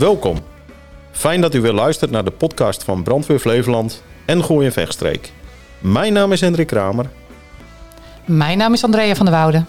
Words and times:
Welkom. 0.00 0.36
Fijn 1.10 1.40
dat 1.40 1.54
u 1.54 1.60
weer 1.60 1.72
luistert 1.72 2.10
naar 2.10 2.24
de 2.24 2.30
podcast 2.30 2.84
van 2.84 3.02
Brandweer 3.02 3.38
Flevoland 3.38 4.02
en 4.24 4.44
Gooi 4.44 4.66
en 4.66 4.72
Vechtstreek. 4.72 5.32
Mijn 5.78 6.12
naam 6.12 6.32
is 6.32 6.40
Hendrik 6.40 6.66
Kramer 6.66 7.10
Mijn 8.24 8.58
naam 8.58 8.72
is 8.72 8.84
Andrea 8.84 9.14
van 9.14 9.26
der 9.26 9.34
Woude. 9.34 9.64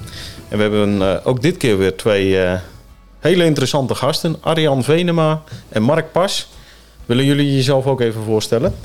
en 0.49 0.57
we 0.57 0.61
hebben 0.63 1.01
eh, 1.01 1.27
ook 1.27 1.41
dit 1.41 1.57
keer 1.57 1.77
weer 1.77 1.95
twee 1.97 2.43
eh, 2.43 2.59
hele 3.19 3.45
interessante 3.45 3.95
gasten. 3.95 4.35
Arjan 4.41 4.83
Venema 4.83 5.43
en 5.69 5.83
Mark 5.83 6.11
Pas. 6.11 6.49
Willen 7.05 7.25
jullie 7.25 7.55
jezelf 7.55 7.85
ook 7.85 8.01
even 8.01 8.23
voorstellen? 8.23 8.75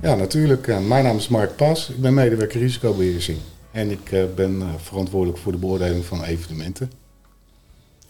Ja, 0.00 0.14
natuurlijk. 0.14 0.66
Eh, 0.68 0.78
Mijn 0.78 1.04
naam 1.04 1.16
is 1.16 1.28
Mark 1.28 1.56
Pas. 1.56 1.88
Ik 1.88 2.00
ben 2.00 2.14
medewerker 2.14 2.60
risicobeheersing. 2.60 3.38
En 3.70 3.90
ik 3.90 4.12
eh, 4.12 4.22
ben 4.34 4.62
verantwoordelijk 4.82 5.38
voor 5.38 5.52
de 5.52 5.58
beoordeling 5.58 6.04
van 6.04 6.24
evenementen. 6.24 7.01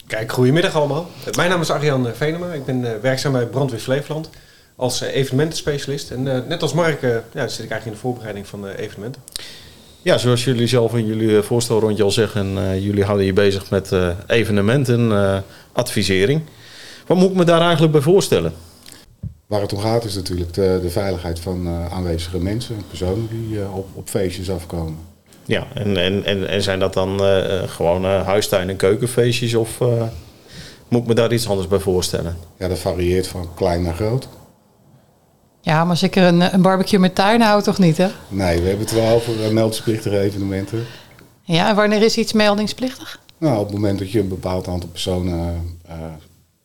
Kijk, 0.07 0.31
goedemiddag 0.31 0.75
allemaal. 0.75 1.07
Mijn 1.35 1.49
naam 1.49 1.61
is 1.61 1.69
Arjan 1.69 2.07
Venema. 2.13 2.53
Ik 2.53 2.65
ben 2.65 2.93
eh, 2.93 2.99
werkzaam 3.01 3.31
bij 3.31 3.45
Brandweer 3.45 3.79
Flevoland 3.79 4.29
als 4.75 5.01
eh, 5.01 5.15
evenementenspecialist. 5.15 6.11
En 6.11 6.35
eh, 6.35 6.47
net 6.47 6.61
als 6.61 6.73
Mark 6.73 7.01
ja, 7.33 7.47
zit 7.47 7.65
ik 7.65 7.71
eigenlijk 7.71 7.85
in 7.85 7.91
de 7.91 7.97
voorbereiding 7.97 8.47
van 8.47 8.67
eh, 8.67 8.79
evenementen. 8.79 9.21
Ja, 10.01 10.17
zoals 10.17 10.43
jullie 10.43 10.67
zelf 10.67 10.93
in 10.95 11.05
jullie 11.05 11.41
voorstelrondje 11.41 12.03
al 12.03 12.11
zeggen, 12.11 12.57
eh, 12.57 12.83
jullie 12.83 13.03
houden 13.03 13.25
je 13.25 13.33
bezig 13.33 13.69
met 13.69 13.91
eh, 13.91 14.09
evenementen, 14.27 15.11
eh, 15.11 15.37
advisering. 15.71 16.41
Wat 17.07 17.17
moet 17.17 17.29
ik 17.29 17.35
me 17.35 17.43
daar 17.43 17.61
eigenlijk 17.61 17.91
bij 17.91 18.01
voorstellen? 18.01 18.53
Waar 19.47 19.61
het 19.61 19.73
om 19.73 19.79
gaat 19.79 20.03
is 20.05 20.15
natuurlijk 20.15 20.53
de, 20.53 20.79
de 20.81 20.89
veiligheid 20.89 21.39
van 21.39 21.67
eh, 21.67 21.93
aanwezige 21.93 22.37
mensen, 22.37 22.75
personen 22.87 23.27
die 23.31 23.61
eh, 23.61 23.77
op, 23.77 23.87
op 23.93 24.09
feestjes 24.09 24.49
afkomen. 24.49 24.97
Ja, 25.45 25.67
en, 25.73 25.97
en, 25.97 26.25
en, 26.25 26.47
en 26.49 26.61
zijn 26.61 26.79
dat 26.79 26.93
dan 26.93 27.19
eh, 27.19 27.57
eh, 27.63 27.69
gewoon 27.69 28.05
eh, 28.05 28.25
huistuin- 28.25 28.69
en 28.69 28.75
keukenfeestjes 28.75 29.55
of 29.55 29.81
eh, 29.81 30.03
moet 30.87 31.01
ik 31.01 31.07
me 31.07 31.13
daar 31.13 31.33
iets 31.33 31.47
anders 31.47 31.67
bij 31.67 31.79
voorstellen? 31.79 32.37
Ja, 32.57 32.67
dat 32.67 32.79
varieert 32.79 33.27
van 33.27 33.49
klein 33.55 33.81
naar 33.81 33.93
groot. 33.95 34.27
Ja, 35.61 35.85
maar 35.85 35.97
zeker 35.97 36.23
een, 36.23 36.53
een 36.53 36.61
barbecue 36.61 36.99
met 36.99 37.15
tuin 37.15 37.41
houdt 37.41 37.63
toch 37.65 37.77
niet, 37.79 37.97
hè? 37.97 38.07
Nee, 38.27 38.61
we 38.61 38.67
hebben 38.67 38.85
het 38.85 38.95
wel 38.95 39.15
over 39.15 39.53
meldingsplichtige 39.53 40.19
evenementen. 40.19 40.85
Ja, 41.43 41.69
en 41.69 41.75
wanneer 41.75 42.01
is 42.01 42.17
iets 42.17 42.33
meldingsplichtig? 42.33 43.19
Nou, 43.37 43.57
op 43.59 43.65
het 43.65 43.73
moment 43.73 43.99
dat 43.99 44.11
je 44.11 44.19
een 44.19 44.27
bepaald 44.27 44.67
aantal 44.67 44.89
personen 44.89 45.77
eh, 45.87 45.95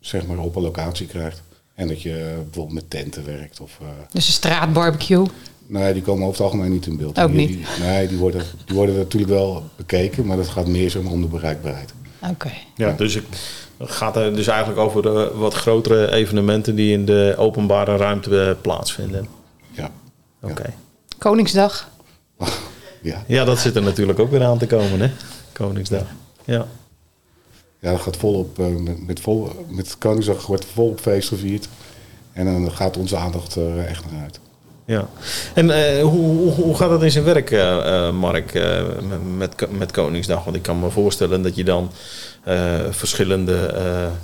zeg 0.00 0.26
maar 0.26 0.38
op 0.38 0.56
een 0.56 0.62
locatie 0.62 1.06
krijgt. 1.06 1.42
En 1.74 1.88
dat 1.88 2.02
je 2.02 2.32
bijvoorbeeld 2.44 2.74
met 2.74 2.90
tenten 2.90 3.24
werkt. 3.26 3.60
Of, 3.60 3.78
eh, 3.80 3.86
Dus 4.12 4.26
een 4.26 4.32
straatbarbecue. 4.32 5.26
Nee, 5.68 5.92
die 5.92 6.02
komen 6.02 6.22
over 6.26 6.34
het 6.36 6.44
algemeen 6.52 6.70
niet 6.72 6.86
in 6.86 6.96
beeld. 6.96 7.18
Ook 7.18 7.28
Die- 7.28 7.36
niet? 7.36 7.48
die- 7.48 7.66
nee, 7.86 8.08
die 8.08 8.18
worden, 8.18 8.42
die 8.66 8.76
worden 8.76 8.96
natuurlijk 8.96 9.32
wel 9.32 9.62
bekeken, 9.76 10.26
maar 10.26 10.36
dat 10.36 10.48
gaat 10.48 10.66
meer 10.66 10.88
zo 10.90 11.00
om 11.10 11.20
de 11.20 11.26
bereikbaarheid. 11.26 11.92
Oké. 12.30 12.50
Ja, 12.76 12.92
dus 12.92 13.16
ik, 13.16 13.24
het 13.76 13.90
gaat 13.90 14.16
er 14.16 14.34
dus 14.34 14.46
eigenlijk 14.46 14.80
over 14.80 15.02
de 15.02 15.30
wat 15.34 15.54
grotere 15.54 16.12
evenementen 16.12 16.74
die 16.74 16.92
in 16.92 17.04
de 17.04 17.34
openbare 17.38 17.96
ruimte 17.96 18.42
eh, 18.42 18.54
plaatsvinden. 18.60 19.26
Ja. 19.70 19.90
Oké. 20.42 20.72
Koningsdag. 21.18 21.88
Ja. 23.02 23.24
Ja, 23.26 23.44
dat 23.44 23.58
zit 23.58 23.76
er 23.76 23.82
natuurlijk 23.82 24.18
ook 24.18 24.30
weer 24.30 24.44
aan 24.44 24.58
te 24.58 24.66
komen, 24.66 25.00
hè? 25.00 25.10
Koningsdag. 25.52 26.02
Ja. 26.44 26.66
ja, 27.78 27.90
dat 27.90 28.00
gaat 28.00 28.16
volop. 28.16 28.58
eh, 28.58 28.66
met, 28.66 29.06
met, 29.06 29.20
vol, 29.20 29.66
met 29.68 29.98
Koningsdag 29.98 30.46
wordt 30.46 30.64
volop 30.64 31.00
feest 31.00 31.28
gevierd. 31.28 31.68
En 32.32 32.44
dan 32.44 32.72
gaat 32.72 32.96
onze 32.96 33.16
aandacht 33.16 33.54
er 33.54 33.78
echt 33.78 34.10
naar 34.10 34.22
uit. 34.22 34.40
Ja. 34.88 35.08
En 35.54 35.70
eh, 35.70 36.02
hoe, 36.02 36.52
hoe, 36.52 36.76
gaat 36.76 36.90
het 36.90 37.02
in 37.02 37.10
zijn 37.10 37.24
werk, 37.24 37.50
eh, 37.50 38.12
Mark, 38.12 38.54
eh, 38.54 38.82
met, 39.36 39.54
met, 39.78 39.90
Koningsdag? 39.90 40.44
Want 40.44 40.56
ik 40.56 40.62
kan 40.62 40.80
me 40.80 40.90
voorstellen 40.90 41.42
dat 41.42 41.56
je 41.56 41.64
dan 41.64 41.90
verschillende 42.90 43.70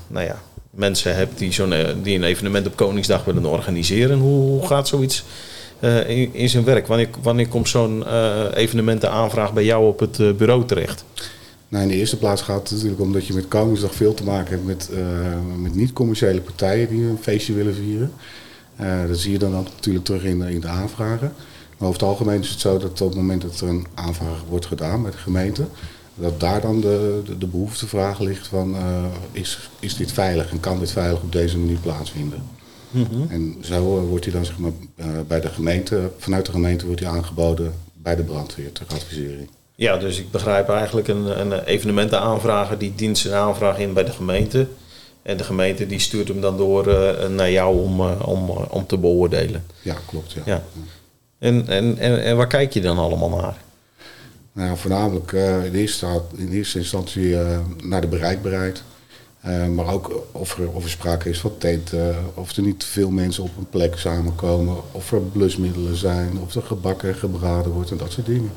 nou 0.07 0.27
ja, 0.27 0.43
mensen 0.71 1.17
hebt 1.17 1.39
die, 1.39 1.53
zo'n, 1.53 1.75
die 2.03 2.17
een 2.17 2.25
evenement 2.25 2.67
op 2.67 2.77
Koningsdag 2.77 3.25
willen 3.25 3.47
organiseren. 3.47 4.19
Hoe, 4.19 4.51
hoe 4.51 4.67
gaat 4.67 4.89
zoiets 4.89 5.25
in, 6.07 6.35
in 6.35 6.49
zijn 6.49 6.65
werk? 6.65 6.87
Wanneer, 6.87 7.09
wanneer 7.23 7.49
komt 7.49 7.69
zo'n 7.69 8.05
evenementenaanvraag 8.55 9.53
bij 9.53 9.65
jou 9.65 9.87
op 9.87 10.01
het 10.01 10.37
bureau 10.37 10.65
terecht? 10.65 11.05
Nou, 11.69 11.83
in 11.83 11.91
de 11.91 11.97
eerste 11.97 12.19
plaats 12.19 12.43
gaat 12.43 12.63
het 12.63 12.71
natuurlijk 12.71 13.01
om 13.01 13.13
dat 13.13 13.27
je 13.27 13.35
met 13.35 13.49
Koningsdag 13.49 13.95
veel 13.95 14.15
te 14.15 14.25
maken 14.25 14.51
hebt 14.51 14.67
met, 14.67 14.91
met 15.59 15.75
niet-commerciële 15.75 16.41
partijen 16.41 16.89
die 16.89 17.05
een 17.05 17.19
feestje 17.23 17.53
willen 17.53 17.75
vieren. 17.75 18.13
Eh, 18.77 19.07
dat 19.09 19.19
zie 19.19 19.33
je 19.33 19.39
dan 19.39 19.57
ook 19.57 19.65
natuurlijk 19.77 20.05
terug 20.05 20.23
in, 20.25 20.39
de- 20.39 20.53
in 20.53 20.61
de 20.61 20.67
aanvragen. 20.69 21.33
Maar 21.79 21.89
over 21.89 22.01
het 22.01 22.09
algemeen 22.11 22.41
is 22.41 22.49
het 22.49 22.61
zo 22.61 22.79
dat 22.79 23.01
op 23.01 23.09
het 23.09 23.17
moment 23.17 23.43
dat 23.43 23.61
er 23.61 23.69
een 23.69 23.87
aanvraag 23.95 24.43
wordt 24.49 24.67
gedaan 24.67 25.03
bij 25.03 25.11
de 25.11 25.17
gemeente, 25.17 25.65
dat 26.15 26.41
daar 26.41 26.61
dan 26.61 26.81
de, 26.81 27.23
de, 27.27 27.39
de 27.39 27.47
behoeftevraag 27.47 28.19
ligt 28.19 28.47
van 28.47 28.75
eh, 28.77 29.05
is, 29.33 29.71
is 29.81 29.97
dit 29.97 30.12
veilig 30.12 30.51
en 30.51 30.61
kan 30.61 30.79
dit 30.79 30.91
veilig 30.93 31.21
op 31.23 31.33
deze 31.33 31.59
manier 31.59 31.79
plaatsvinden. 31.79 32.43
En 33.29 33.57
zo 33.61 33.99
eh, 33.99 34.09
wordt 34.09 34.25
hij 34.25 34.35
dan 34.35 34.45
zeg 34.45 34.59
maar, 34.59 34.71
bij 35.27 35.41
de 35.41 35.49
gemeente, 35.49 36.11
vanuit 36.19 36.47
de 36.47 36.53
gemeente 36.53 36.87
wordt 36.87 37.01
hij 37.01 37.11
aangeboden 37.11 37.75
bij 37.95 38.17
de 38.17 38.23
brandweer 38.23 38.73
ter 38.73 38.87
advisering. 38.89 39.49
Ja, 39.75 39.97
dus 39.97 40.19
ik 40.19 40.31
begrijp 40.31 40.69
eigenlijk 40.69 41.09
een, 41.09 41.41
een 41.41 41.53
evenementenaanvrager 41.65 42.79
die 42.79 42.93
dient 42.97 43.19
zijn 43.19 43.35
aanvraag 43.35 43.79
in 43.79 43.93
bij 43.93 44.05
de 44.05 44.11
gemeente. 44.12 44.67
En 45.25 45.37
de 45.37 45.45
gemeente 45.45 45.87
die 45.87 45.99
stuurt 45.99 46.29
hem 46.29 46.41
dan 46.41 46.57
door 46.57 46.87
eh, 46.87 47.29
naar 47.29 47.51
jou 47.51 47.79
om, 47.79 48.01
eh, 48.01 48.29
om, 48.29 48.49
eh, 48.49 48.62
om 48.69 48.87
te 48.87 48.99
beoordelen. 48.99 49.65
Ja, 49.83 49.97
klopt. 50.07 50.33
Ja. 50.33 50.43
Ja. 50.45 50.62
En, 51.39 51.69
en, 51.69 51.99
en, 51.99 52.25
en 52.25 52.37
waar 52.37 52.47
kijk 52.47 52.73
je 52.73 52.81
dan 52.81 52.99
allemaal 52.99 53.29
naar? 53.29 53.57
Nou, 54.53 54.77
voornamelijk 54.77 55.33
in, 55.65 55.75
eerste, 55.75 56.23
in 56.37 56.53
eerste 56.53 56.79
instantie 56.79 57.37
naar 57.83 58.01
de 58.01 58.07
bereikbaarheid. 58.07 58.83
Maar 59.75 59.93
ook 59.93 60.27
of 60.33 60.59
er, 60.59 60.71
of 60.71 60.85
er 60.85 60.91
sprake 60.91 61.29
is 61.29 61.41
van 61.41 61.59
tenten, 61.59 62.17
of 62.35 62.56
er 62.56 62.62
niet 62.62 62.81
te 62.81 62.87
veel 62.87 63.11
mensen 63.11 63.43
op 63.43 63.56
een 63.59 63.69
plek 63.71 63.99
samenkomen, 63.99 64.77
of 64.93 65.12
er 65.12 65.21
blusmiddelen 65.21 65.97
zijn, 65.97 66.39
of 66.39 66.55
er 66.55 66.62
gebakken 66.62 67.09
en 67.09 67.15
gebraden 67.15 67.73
wordt 67.73 67.91
en 67.91 67.97
dat 67.97 68.12
soort 68.12 68.27
dingen. 68.27 68.51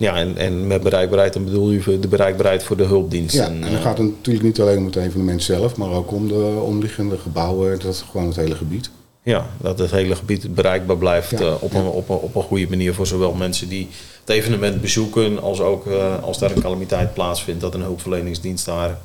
Ja, 0.00 0.16
en, 0.16 0.36
en 0.36 0.66
met 0.66 0.82
bereikbaarheid 0.82 1.32
dan 1.32 1.44
bedoel 1.44 1.70
je 1.70 1.98
de 1.98 2.08
bereikbaarheid 2.08 2.62
voor 2.62 2.76
de 2.76 2.84
hulpdiensten. 2.84 3.58
Ja, 3.58 3.66
en 3.66 3.72
dan 3.72 3.80
gaat 3.80 3.98
het 3.98 4.06
natuurlijk 4.06 4.44
niet 4.44 4.60
alleen 4.60 4.78
om 4.78 4.84
het 4.84 4.96
evenement 4.96 5.42
zelf, 5.42 5.76
maar 5.76 5.90
ook 5.90 6.12
om 6.12 6.28
de 6.28 6.60
omliggende 6.62 7.18
gebouwen, 7.18 7.78
dat 7.78 7.94
is 7.94 8.04
gewoon 8.10 8.26
het 8.26 8.36
hele 8.36 8.54
gebied. 8.54 8.90
Ja, 9.22 9.46
dat 9.60 9.78
het 9.78 9.90
hele 9.90 10.16
gebied 10.16 10.54
bereikbaar 10.54 10.96
blijft 10.96 11.30
Ja, 11.30 11.38
eh, 11.38 11.54
op, 11.60 11.74
een, 11.74 11.84
op, 11.84 12.08
een, 12.08 12.16
op 12.16 12.34
een 12.34 12.42
goede 12.42 12.66
manier 12.68 12.94
voor 12.94 13.06
zowel 13.06 13.32
mensen 13.32 13.68
die 13.68 13.88
het 14.20 14.28
evenement 14.28 14.80
bezoeken, 14.80 15.42
als 15.42 15.60
ook 15.60 15.86
eh, 15.86 16.22
als 16.22 16.38
daar 16.38 16.50
een 16.50 16.62
calamiteit 16.62 17.14
plaatsvindt, 17.14 17.60
dat 17.60 17.74
een 17.74 17.82
hulpverleningsdienst 17.82 18.66
daar 18.66 18.98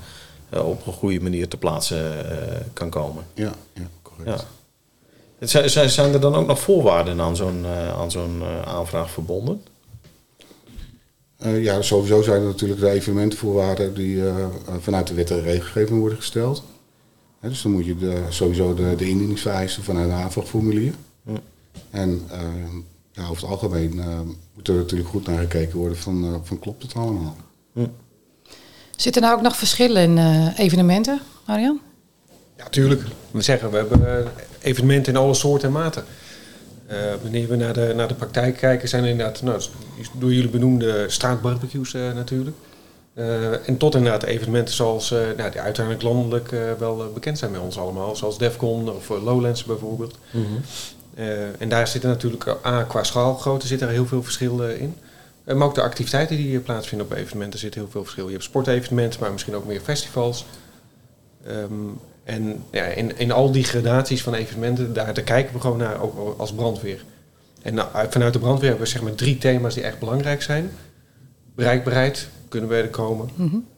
eh, 0.50 0.68
op 0.68 0.88
een 0.88 0.94
goede 0.94 1.20
manier 1.20 1.48
te 1.48 1.58
plaatsen 1.58 2.30
eh, 2.32 2.58
kan 2.74 2.90
komen. 2.90 3.24
Ja, 3.34 3.52
ja 3.74 3.88
correct. 4.02 4.40
Ja. 4.40 4.46
Zijn, 5.88 6.14
er 6.14 6.20
dan 6.20 6.36
ook 6.36 6.48
nog 6.48 6.60
voorwaarden 6.60 7.22
aan 7.22 7.36
zo'n 7.36 7.66
eh, 7.66 8.00
aan 8.00 8.12
zo'n 8.12 8.42
eh, 8.42 8.74
aanvraag 8.74 9.12
verbonden? 9.12 9.62
Eh, 11.46 11.64
ja, 11.64 11.82
sowieso 11.82 12.22
zijn 12.22 12.42
er 12.42 12.48
natuurlijk 12.48 12.80
de 12.80 12.90
evenementvoorwaarden 12.90 13.94
die 13.94 14.22
eh, 14.22 14.44
eh, 14.44 14.50
vanuit 14.80 15.08
de 15.08 15.14
wet 15.14 15.32
en 15.32 15.42
regelgeving 15.42 16.00
worden 16.00 16.18
gesteld. 16.18 16.64
Hè, 17.40 17.50
dus 17.50 17.62
dan 17.62 17.72
moet 17.72 17.86
je 17.86 17.98
de, 17.98 18.22
sowieso 18.30 18.74
de, 18.74 18.96
de 18.96 19.10
indieningsvereisten 19.10 19.84
vanuit 19.84 20.10
een 20.10 20.16
aanvraagformulier. 20.16 20.94
Hm. 21.24 21.36
En 21.90 22.22
ja, 23.16 23.24
over 23.24 23.42
het 23.42 23.52
algemeen 23.52 24.00
eh, 24.00 24.20
moet 24.54 24.68
er 24.68 24.74
natuurlijk 24.74 25.10
goed 25.10 25.28
naar 25.28 25.40
gekeken 25.40 25.78
worden 25.78 25.98
van, 25.98 26.24
eh, 26.24 26.34
van 26.44 26.60
klopt 26.60 26.84
het 26.84 26.94
allemaal. 26.94 27.36
Zitten 28.96 29.22
er 29.22 29.28
nou 29.28 29.40
ook 29.40 29.44
nog 29.44 29.58
verschillen 29.58 30.02
in 30.02 30.18
eh, 30.18 30.60
evenementen, 30.60 31.22
Marian? 31.48 31.80
Ja, 32.58 32.70
tuurlijk. 32.70 33.02
We 33.32 33.42
zeggen, 33.42 33.72
we 33.72 33.78
hebben 33.78 34.28
evenementen 34.62 35.14
in 35.14 35.20
alle 35.20 35.34
soorten 35.34 35.68
en 35.68 35.74
maten. 35.74 36.04
Eh, 36.88 36.98
wanneer 37.22 37.48
we 37.48 37.56
naar 37.56 37.74
de, 37.74 37.94
naar 37.96 38.08
de 38.08 38.14
praktijk 38.14 38.58
kijken, 38.58 38.90
zijn 38.90 39.04
er 39.04 39.10
inderdaad, 39.10 39.42
nou, 39.42 39.62
door 40.14 40.34
jullie 40.34 40.50
benoemde 40.50 41.06
straatbarbecues 41.10 41.94
eh, 41.94 42.14
natuurlijk. 42.14 42.56
Eh, 43.14 43.68
en 43.70 43.78
tot 43.78 43.96
inderdaad 43.96 44.24
evenementen 44.24 44.74
zoals, 44.74 45.10
nou, 45.10 45.52
die 45.52 45.62
uiteindelijk 45.62 46.06
landelijk 46.06 46.50
wel 46.80 47.12
bekend 47.14 47.38
zijn 47.38 47.52
bij 47.52 47.60
ons 47.60 47.78
allemaal. 47.78 48.16
Zoals 48.16 48.38
Defcon 48.38 48.90
of 48.90 49.10
Lowlands 49.10 49.64
bijvoorbeeld. 49.64 50.18
Eh, 51.16 51.62
en 51.62 51.70
daar 51.70 51.88
zitten 51.88 52.10
natuurlijk, 52.10 52.48
A, 52.66 52.84
qua 52.84 53.04
schaalgrootte 53.04 53.68
zit 53.68 53.82
er 53.82 53.90
heel 53.90 54.06
veel 54.06 54.24
verschil 54.24 54.64
in. 54.64 54.96
Maar 55.44 55.68
ook 55.68 55.76
de 55.76 55.82
activiteiten 55.82 56.36
die 56.36 56.46
hier 56.46 56.60
plaatsvinden 56.60 57.08
op 57.08 57.14
evenementen 57.14 57.60
zit 57.60 57.74
heel 57.74 57.88
veel 57.90 58.04
verschil. 58.04 58.26
Je 58.26 58.32
hebt 58.32 58.44
sportevenementen, 58.44 59.20
maar 59.20 59.32
misschien 59.32 59.56
ook 59.56 59.66
meer 59.66 59.82
festivals. 59.82 60.46
Ehm, 61.46 61.74
en 62.26 62.64
ja, 62.72 62.84
in, 62.84 63.18
in 63.18 63.32
al 63.32 63.52
die 63.52 63.64
gradaties 63.64 64.22
van 64.24 64.34
evenementen, 64.34 64.94
daar, 64.94 65.14
daar 65.14 65.24
kijken 65.24 65.54
we 65.54 65.60
gewoon 65.60 65.78
naar, 65.78 66.02
ook 66.02 66.40
als 66.40 66.54
brandweer. 66.54 67.04
En 67.62 67.74
nou, 67.74 67.88
uit- 67.94 68.12
vanuit 68.12 68.34
de 68.34 68.40
brandweer 68.40 68.70
hebben 68.70 68.86
we 68.88 68.92
zeg 68.92 69.02
maar 69.02 69.16
drie 69.16 69.38
thema's 69.38 69.74
die 69.74 69.84
echt 69.84 70.00
belangrijk 70.00 70.42
zijn. 70.42 70.72
Bereikbaarheid, 71.56 72.28
kunnen 72.50 72.70
we 72.70 72.76
er 72.76 72.88
komen. 72.88 73.30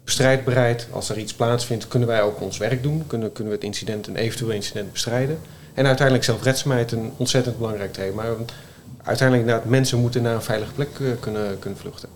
Bestrijdbaarheid, 0.04 0.88
als 0.92 1.10
er 1.10 1.18
iets 1.18 1.34
plaatsvindt, 1.34 1.88
kunnen 1.88 2.08
wij 2.08 2.22
ook 2.22 2.42
ons 2.42 2.58
werk 2.58 2.84
doen. 2.84 3.04
Kunnen, 3.08 3.32
kunnen 3.32 3.54
we 3.54 3.58
het 3.60 3.68
incident, 3.68 4.08
een 4.08 4.16
eventueel 4.16 4.52
incident 4.52 4.92
bestrijden. 4.92 5.40
En 5.74 5.86
uiteindelijk 5.86 6.26
zelfredzaamheid, 6.26 6.92
een 6.92 7.12
ontzettend 7.18 7.58
belangrijk 7.58 7.94
thema. 7.94 8.24
Uiteindelijk 9.04 9.48
inderdaad, 9.48 9.70
mensen 9.70 10.00
moeten 10.00 10.22
naar 10.22 10.36
een 10.36 10.42
veilige 10.42 10.72
plek 10.74 10.90
eh, 11.00 11.08
kunnen, 11.20 11.60
kunnen 11.60 11.80
vluchten. 11.80 12.10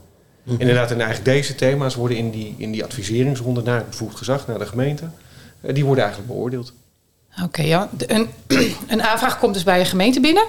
Inderdaad, 0.57 0.91
en 0.91 0.99
eigenlijk 1.01 1.25
deze 1.25 1.55
thema's 1.55 1.95
worden 1.95 2.17
in 2.17 2.29
die, 2.31 2.55
in 2.57 2.71
die 2.71 2.83
adviseringsronde 2.83 3.61
naar 3.61 3.77
het 3.77 3.89
bevoegd 3.89 4.17
gezag, 4.17 4.47
naar 4.47 4.59
de 4.59 4.65
gemeente, 4.65 5.03
die 5.61 5.85
worden 5.85 6.03
eigenlijk 6.03 6.33
beoordeeld. 6.33 6.73
Oké, 7.43 7.61
ja. 7.61 7.89
Een, 7.97 8.29
een 8.87 9.03
aanvraag 9.03 9.39
komt 9.39 9.53
dus 9.53 9.63
bij 9.63 9.79
een 9.79 9.85
gemeente 9.85 10.19
binnen. 10.19 10.45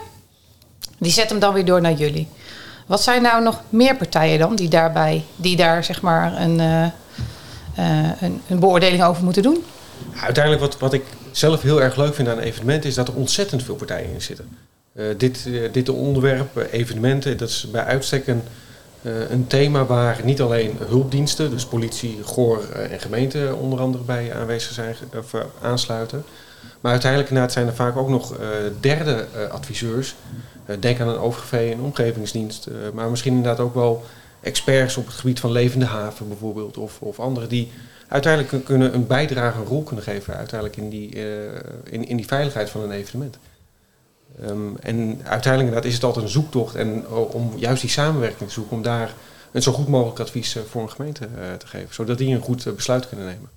Die 0.99 1.13
zet 1.13 1.31
hem 1.31 1.39
dan 1.39 1.55
weer 1.55 1.65
door 1.65 1.81
naar 1.81 1.93
jullie. 1.93 2.29
Wat 2.87 3.03
zijn 3.03 3.23
nou 3.23 3.43
nog 3.43 3.63
meer 3.69 3.97
partijen 3.97 4.39
dan 4.39 4.57
die, 4.57 4.69
daarbij, 4.69 5.25
die 5.37 5.57
daar 5.57 5.85
zeg 5.85 6.03
maar 6.03 6.41
een, 6.41 6.61
eh, 6.61 6.85
eh, 6.85 8.11
een, 8.21 8.41
een 8.49 8.59
beoordeling 8.59 9.05
over 9.05 9.25
moeten 9.25 9.43
doen? 9.43 9.65
Uiteindelijk 10.21 10.65
wat, 10.65 10.79
wat 10.79 10.93
ik 10.93 11.05
zelf 11.31 11.63
heel 11.63 11.83
erg 11.83 11.97
leuk 11.97 12.15
vind 12.15 12.29
aan 12.29 12.37
een 12.37 12.43
evenement 12.43 12.85
is 12.85 12.95
dat 12.95 13.09
er 13.09 13.15
ontzettend 13.15 13.63
veel 13.63 13.75
partijen 13.75 14.13
in 14.13 14.23
zitten. 14.23 14.49
Eh, 14.93 15.05
dit, 15.17 15.47
eh, 15.47 15.73
dit 15.73 15.89
onderwerp, 15.89 16.57
eh, 16.57 16.73
evenementen, 16.73 17.37
dat 17.37 17.49
is 17.49 17.71
bij 17.71 17.85
uitstek 17.85 18.27
een, 18.27 18.43
eh, 19.03 19.31
een 19.31 19.47
thema 19.47 19.85
waar 19.85 20.21
niet 20.25 20.41
alleen 20.41 20.77
hulpdiensten, 20.89 21.51
dus 21.51 21.67
politie, 21.67 22.19
GOR 22.23 22.71
eh, 22.73 22.93
en 22.93 23.01
gemeente 23.01 23.55
onder 23.61 23.81
andere 23.81 24.05
bij 24.05 24.35
aanwezig 24.35 24.73
zijn 24.73 24.95
of, 25.19 25.35
eh, 25.35 25.41
aansluiten. 25.63 26.25
Maar 26.81 26.93
uiteindelijk 26.93 27.51
zijn 27.51 27.67
er 27.67 27.75
vaak 27.75 27.97
ook 27.97 28.09
nog 28.09 28.35
derde 28.81 29.27
adviseurs. 29.51 30.15
Denk 30.81 31.01
aan 31.01 31.09
een 31.09 31.19
OVG, 31.19 31.73
een 31.73 31.81
omgevingsdienst, 31.81 32.69
maar 32.95 33.11
misschien 33.11 33.35
inderdaad 33.35 33.61
ook 33.61 33.75
wel 33.75 34.05
experts 34.41 34.97
op 34.97 35.07
het 35.07 35.15
gebied 35.15 35.41
van 35.41 35.53
levende 35.53 35.85
haven 35.85 36.29
bijvoorbeeld, 36.29 36.77
of, 36.77 37.01
of 37.01 37.21
anderen 37.21 37.49
die 37.49 37.73
uiteindelijk 38.09 38.53
kun- 38.53 38.63
kunnen 38.63 38.95
een 38.95 39.07
bijdrage, 39.07 39.59
een 39.59 39.67
rol 39.67 39.83
kunnen 39.83 40.05
geven 40.05 40.37
uiteindelijk 40.37 40.81
in 40.81 40.89
die, 40.89 41.09
in, 41.85 42.05
in 42.09 42.17
die 42.17 42.27
veiligheid 42.27 42.71
van 42.71 42.83
een 42.83 42.91
evenement. 42.91 43.39
Ehm, 44.43 44.59
en 44.81 44.97
uiteindelijk 45.23 45.59
inderdaad 45.63 45.85
is 45.85 45.95
het 45.95 46.05
altijd 46.05 46.25
een 46.25 46.31
zoektocht 46.31 46.75
en 46.75 47.05
o- 47.11 47.31
om 47.33 47.53
juist 47.57 47.81
die 47.81 47.91
samenwerking 47.91 48.49
te 48.49 48.55
zoeken, 48.55 48.77
om 48.77 48.83
daar 48.83 49.15
een 49.53 49.63
zo 49.63 49.73
goed 49.73 49.89
mogelijk 49.89 50.21
advies 50.21 50.57
eh, 50.57 50.63
voor 50.71 50.83
een 50.83 50.91
gemeente 50.91 51.25
eh, 51.25 51.55
te 51.59 51.67
geven, 51.67 51.95
zodat 51.95 52.19
die 52.19 52.35
een 52.35 52.41
goed 52.43 52.67
eh, 52.67 52.73
besluit 52.73 53.09
kunnen 53.09 53.27
nemen. 53.27 53.49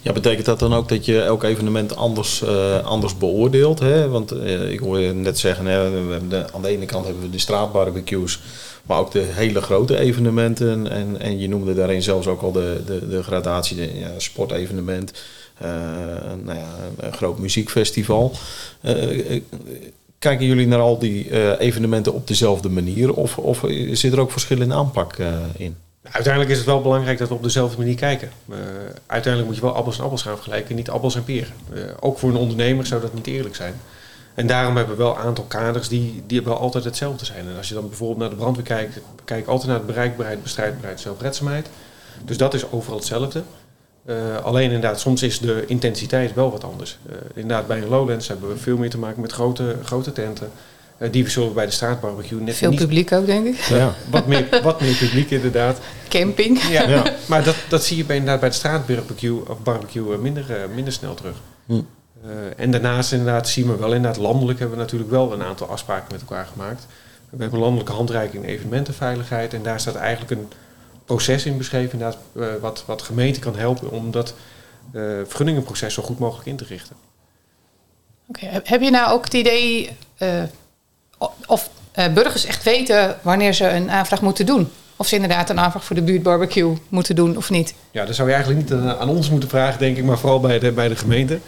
Ja, 0.00 0.12
betekent 0.12 0.46
dat 0.46 0.58
dan 0.58 0.74
ook 0.74 0.88
dat 0.88 1.04
je 1.04 1.22
elk 1.22 1.42
evenement 1.42 1.96
anders, 1.96 2.42
eh, 2.42 2.84
anders 2.84 3.18
beoordeelt? 3.18 3.78
Hè? 3.78 4.08
Want 4.08 4.30
eh, 4.30 4.70
ik 4.70 4.78
hoor 4.78 4.98
je 4.98 5.12
net 5.12 5.38
zeggen, 5.38 5.66
hè, 5.66 5.84
aan 6.54 6.62
de 6.62 6.68
ene 6.68 6.86
kant 6.86 7.04
hebben 7.04 7.22
we 7.22 7.30
de 7.30 7.38
straatbarbecues, 7.38 8.40
maar 8.82 8.98
ook 8.98 9.10
de 9.12 9.20
hele 9.20 9.60
grote 9.62 9.98
evenementen. 9.98 10.90
En, 10.90 11.20
en 11.20 11.38
je 11.38 11.48
noemde 11.48 11.74
daarin 11.74 12.02
zelfs 12.02 12.26
ook 12.26 12.42
al 12.42 12.52
de, 12.52 12.80
de, 12.86 13.08
de 13.08 13.22
gradatie, 13.22 13.76
de 13.76 13.98
ja, 13.98 14.10
sportevenement, 14.16 15.12
eh, 15.58 15.70
nou 16.42 16.58
ja, 16.58 16.68
een 16.96 17.12
groot 17.12 17.38
muziekfestival. 17.38 18.32
Kijken 20.22 20.46
jullie 20.46 20.66
naar 20.66 20.80
al 20.80 20.98
die 20.98 21.30
eh, 21.30 21.60
evenementen 21.60 22.12
op 22.12 22.26
dezelfde 22.26 22.68
manier 22.68 23.14
of, 23.14 23.38
of 23.38 23.64
zit 23.92 24.12
er 24.12 24.20
ook 24.20 24.30
verschil 24.30 24.60
in 24.60 24.72
aanpak 24.72 25.16
eh, 25.16 25.34
in? 25.56 25.76
Uiteindelijk 26.02 26.52
is 26.52 26.56
het 26.56 26.66
wel 26.66 26.82
belangrijk 26.82 27.18
dat 27.18 27.28
we 27.28 27.34
op 27.34 27.42
dezelfde 27.42 27.78
manier 27.78 27.94
kijken. 27.94 28.30
Eh, 28.48 28.56
uiteindelijk 29.06 29.46
moet 29.46 29.60
je 29.60 29.66
wel 29.66 29.76
appels 29.76 29.98
en 29.98 30.04
appels 30.04 30.22
gaan 30.22 30.34
vergelijken, 30.34 30.76
niet 30.76 30.90
appels 30.90 31.14
en 31.14 31.24
peren. 31.24 31.52
Ook 32.00 32.18
voor 32.18 32.30
een 32.30 32.36
ondernemer 32.36 32.86
zou 32.86 33.00
dat 33.00 33.14
niet 33.14 33.26
eerlijk 33.26 33.54
zijn. 33.54 33.74
En 34.34 34.46
daarom 34.46 34.76
hebben 34.76 34.96
we 34.96 35.02
wel 35.02 35.12
een 35.12 35.22
aantal 35.22 35.44
kaders 35.44 35.88
die, 35.88 36.22
die 36.26 36.42
wel 36.42 36.58
altijd 36.58 36.84
hetzelfde 36.84 37.24
zijn. 37.24 37.48
En 37.48 37.56
als 37.56 37.68
je 37.68 37.74
dan 37.74 37.88
bijvoorbeeld 37.88 38.18
naar 38.18 38.30
de 38.30 38.36
brandweer 38.36 38.66
kijkt, 38.66 38.98
kijk 39.24 39.46
altijd 39.46 39.68
naar 39.68 39.80
de 39.80 39.86
bereikbaarheid, 39.86 40.42
bestrijdbaarheid, 40.42 41.00
zelfredzaamheid. 41.00 41.68
Dus 42.24 42.36
dat 42.36 42.54
is 42.54 42.70
overal 42.70 42.98
hetzelfde. 42.98 43.42
Eh, 44.04 44.36
alleen 44.42 44.64
inderdaad, 44.64 45.00
soms 45.00 45.22
is 45.22 45.38
de 45.38 45.64
intensiteit 45.66 46.34
wel 46.34 46.50
wat 46.50 46.64
anders. 46.64 46.98
Eh, 47.08 47.16
inderdaad, 47.34 47.66
bij 47.66 47.78
een 47.78 47.88
Lowlands 47.88 48.28
hebben 48.28 48.48
we 48.48 48.56
veel 48.56 48.76
meer 48.76 48.90
te 48.90 48.98
maken 48.98 49.20
met 49.20 49.32
grote, 49.32 49.76
grote 49.84 50.12
tenten. 50.12 50.50
Eh, 50.98 51.12
die 51.12 51.28
zullen 51.28 51.48
we 51.48 51.54
bij 51.54 51.66
de 51.66 51.72
straatbarbecue 51.72 52.40
net 52.40 52.56
Veel 52.56 52.70
niet... 52.70 52.78
publiek 52.78 53.12
ook, 53.12 53.26
denk 53.26 53.46
ik. 53.46 53.56
Ja. 53.58 53.94
Wat 54.10 54.26
meer, 54.26 54.60
wat 54.62 54.80
meer 54.80 54.96
publiek 54.96 55.30
inderdaad. 55.30 55.78
Camping. 56.08 56.62
Ja, 56.62 56.88
Ja. 56.88 57.04
maar 57.26 57.44
dat, 57.44 57.56
dat 57.68 57.84
zie 57.84 57.96
je 57.96 58.04
bij, 58.04 58.16
inderdaad 58.16 58.40
bij 58.40 58.48
de 58.48 58.54
straatbarbecue 58.54 59.48
of 59.48 59.62
barbecue 59.62 60.18
minder, 60.18 60.44
minder 60.74 60.92
snel 60.92 61.14
terug. 61.14 61.36
Hm. 61.66 61.80
Eh, 62.22 62.30
en 62.56 62.70
daarnaast 62.70 63.12
inderdaad 63.12 63.48
zien 63.48 63.66
we 63.66 63.76
wel, 63.76 63.92
inderdaad 63.94 64.20
landelijk 64.20 64.58
hebben 64.58 64.76
we 64.76 64.82
natuurlijk 64.82 65.10
wel 65.10 65.32
een 65.32 65.42
aantal 65.42 65.68
afspraken 65.68 66.06
met 66.10 66.20
elkaar 66.20 66.46
gemaakt. 66.52 66.86
We 67.30 67.36
hebben 67.38 67.52
een 67.52 67.64
landelijke 67.64 67.92
handreiking 67.92 68.46
evenementenveiligheid 68.46 69.54
en 69.54 69.62
daar 69.62 69.80
staat 69.80 69.94
eigenlijk 69.94 70.30
een 70.30 70.48
proces 71.04 71.44
in 71.44 71.56
beschreven 71.58 71.92
inderdaad, 71.92 72.18
eh, 72.36 72.44
wat, 72.60 72.82
wat 72.86 73.02
gemeenten 73.02 73.42
kan 73.42 73.56
helpen 73.56 73.90
om 73.90 74.10
dat 74.10 74.34
eh, 74.92 75.02
vergunningenproces 75.26 75.94
zo 75.94 76.02
goed 76.02 76.18
mogelijk 76.18 76.46
in 76.48 76.56
te 76.56 76.64
richten. 76.64 76.96
Oké, 78.28 78.46
heb- 78.46 78.68
Heb 78.68 78.80
je 78.82 78.90
nou 78.90 79.12
ook 79.12 79.24
het 79.24 79.34
idee 79.34 79.90
eh, 80.16 80.42
of 81.46 81.70
eh, 81.92 82.12
burgers 82.12 82.44
echt 82.44 82.62
weten 82.62 83.16
wanneer 83.22 83.52
ze 83.52 83.68
een 83.68 83.90
aanvraag 83.90 84.22
moeten 84.22 84.46
doen? 84.46 84.70
Of 84.96 85.06
ze 85.08 85.14
inderdaad 85.14 85.50
een 85.50 85.58
aanvraag 85.60 85.84
voor 85.84 85.96
de 85.96 86.02
buurtbarbecue 86.02 86.76
moeten 86.88 87.14
doen 87.16 87.36
of 87.36 87.50
niet? 87.50 87.74
Ja, 87.90 88.04
dat 88.04 88.14
zou 88.14 88.28
je 88.28 88.34
eigenlijk 88.34 88.70
niet 88.70 88.80
aan, 88.80 89.08
ons 89.08 89.30
moeten 89.30 89.48
vragen, 89.48 89.78
denk 89.78 89.96
ik, 89.96 90.04
maar 90.04 90.18
vooral 90.18 90.40
bij 90.40 90.58
de, 90.58 90.72
bij 90.72 90.88
de 90.88 90.96
gemeente. 90.96 91.38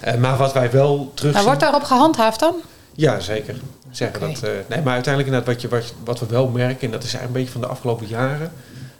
Eh, 0.00 0.14
maar 0.14 0.36
wat 0.36 0.52
wij 0.52 0.70
wel 0.70 1.10
terug 1.14 1.32
Maar 1.34 1.44
wordt 1.44 1.60
daarop 1.60 1.82
gehandhaafd 1.82 2.40
dan? 2.40 2.54
Ja, 2.94 3.20
zeker. 3.20 3.54
Zeggen 3.90 4.20
dat, 4.20 4.42
eh, 4.42 4.50
nee, 4.68 4.82
maar 4.82 4.94
uiteindelijk 4.94 5.34
inderdaad 5.34 5.46
wat, 5.46 5.60
je, 5.62 5.68
wat, 5.68 5.94
wat 6.04 6.20
we 6.20 6.26
wel 6.26 6.48
merken, 6.48 6.80
en 6.86 6.90
dat 6.90 7.02
is 7.02 7.14
eigenlijk 7.14 7.26
een 7.26 7.32
beetje 7.32 7.52
van 7.52 7.60
de 7.60 7.66
afgelopen 7.66 8.06
jaren, 8.06 8.52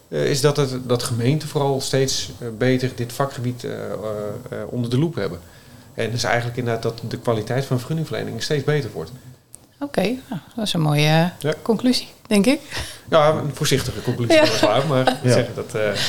is 0.09 0.41
dat, 0.41 0.57
het, 0.57 0.89
dat 0.89 1.03
gemeenten 1.03 1.49
vooral 1.49 1.81
steeds 1.81 2.31
eh, 2.41 2.49
beter 2.59 2.91
dit 2.95 3.13
vakgebied 3.13 3.65
eh, 3.65 3.71
eh, 3.73 3.89
eh, 4.51 4.59
onder 4.67 4.91
de 4.91 4.99
loep 4.99 5.15
hebben. 5.15 5.41
En 5.95 6.11
dus 6.11 6.25
eigenlijk 6.25 6.57
inderdaad 6.57 6.83
dat 6.83 7.01
de 7.09 7.19
kwaliteit 7.19 7.65
van 7.65 7.77
vergunningverlening 7.79 8.43
steeds 8.43 8.65
beter 8.65 8.91
wordt. 8.93 9.11
Oké, 9.81 10.01
nou, 10.03 10.41
dat 10.57 10.67
is 10.67 10.73
een 10.73 10.81
mooie 10.81 11.07
eh, 11.07 11.27
Ja. 11.39 11.55
conclusie, 11.63 12.09
denk 12.27 12.47
ik. 12.47 12.61
Ja, 13.11 13.29
een 13.29 13.55
voorzichtige 13.55 14.03
conclusie 14.03 14.35
Ja. 14.35 14.43
weliswaar, 14.43 14.87
maar 14.87 15.19
Ja. 15.23 15.33
zeggen 15.33 15.55
dat... 15.55 15.75
eh, 15.75 16.01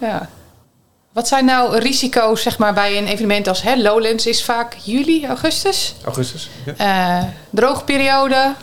Ja. 0.00 0.28
Wat 1.12 1.28
zijn 1.28 1.44
nou 1.44 1.78
risico's 1.78 2.42
zeg 2.42 2.58
maar, 2.58 2.74
bij 2.74 2.98
een 2.98 3.06
evenement 3.06 3.48
als 3.48 3.62
hè, 3.62 3.74
Lowlands 3.76 4.26
is 4.26 4.44
vaak 4.44 4.74
juli, 4.74 5.26
augustus? 5.26 5.94
augustus. 6.04 6.50
Ja. 6.76 7.20
Eh 7.22 7.28
droogperiode. 7.50 8.54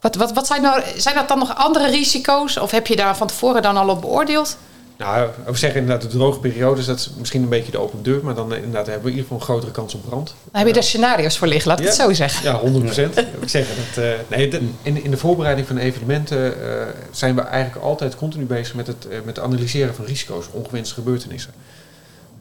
Wat, 0.00 0.14
wat, 0.16 0.32
wat 0.32 0.46
zijn, 0.46 0.62
nou, 0.62 0.82
zijn 0.96 1.14
dat 1.14 1.28
dan 1.28 1.38
nog 1.38 1.56
andere 1.56 1.90
risico's? 1.90 2.56
Of 2.58 2.70
heb 2.70 2.86
je 2.86 2.96
daar 2.96 3.16
van 3.16 3.26
tevoren 3.26 3.62
dan 3.62 3.76
al 3.76 3.88
op 3.88 4.00
beoordeeld? 4.00 4.56
Nou, 4.98 5.28
we 5.46 5.56
zeggen 5.56 5.80
inderdaad 5.80 6.10
de 6.10 6.16
droge 6.16 6.38
periodes, 6.38 6.86
dat 6.86 6.98
is 6.98 7.10
misschien 7.18 7.42
een 7.42 7.48
beetje 7.48 7.72
de 7.72 7.78
open 7.78 8.02
deur, 8.02 8.24
maar 8.24 8.34
dan 8.34 8.50
eh, 8.52 8.56
inderdaad 8.56 8.86
hebben 8.86 9.04
we 9.04 9.10
in 9.10 9.16
ieder 9.16 9.22
geval 9.22 9.36
een 9.38 9.44
grotere 9.54 9.70
kans 9.72 9.94
op 9.94 10.04
brand. 10.08 10.26
Dan 10.44 10.58
heb 10.58 10.66
je 10.66 10.72
daar 10.72 10.82
scenario's 10.82 11.38
voor 11.38 11.46
liggen, 11.48 11.68
laat 11.70 11.80
ik 11.80 11.86
het 11.86 11.94
zo 11.94 12.12
zeggen. 12.12 12.44
Ja, 12.44 12.58
100 12.58 12.84
procent. 12.84 13.18
Ik 13.18 13.48
zeg 13.48 13.66
dat. 13.94 14.04
eh, 14.04 14.10
nee, 14.28 14.48
de- 14.48 14.68
in, 14.82 15.04
in 15.04 15.10
de 15.10 15.16
voorbereiding 15.16 15.66
van 15.66 15.76
evenementen 15.78 16.62
eh, 16.62 16.86
zijn 17.10 17.34
we 17.34 17.40
eigenlijk 17.40 17.84
altijd 17.84 18.16
continu 18.16 18.44
bezig 18.44 18.74
met 18.74 18.86
het, 18.86 19.06
met 19.24 19.36
het 19.36 19.44
analyseren 19.44 19.94
van 19.94 20.04
risico's, 20.04 20.44
ongewenste 20.50 20.94
gebeurtenissen. 20.94 21.52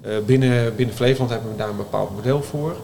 Eh, 0.01 0.11
binnen, 0.25 0.75
binnen 0.75 0.95
Flevoland 0.95 1.29
hebben 1.31 1.51
we 1.51 1.57
daar 1.57 1.69
een 1.69 1.77
bepaald 1.77 2.15
model 2.15 2.43
voor. 2.43 2.75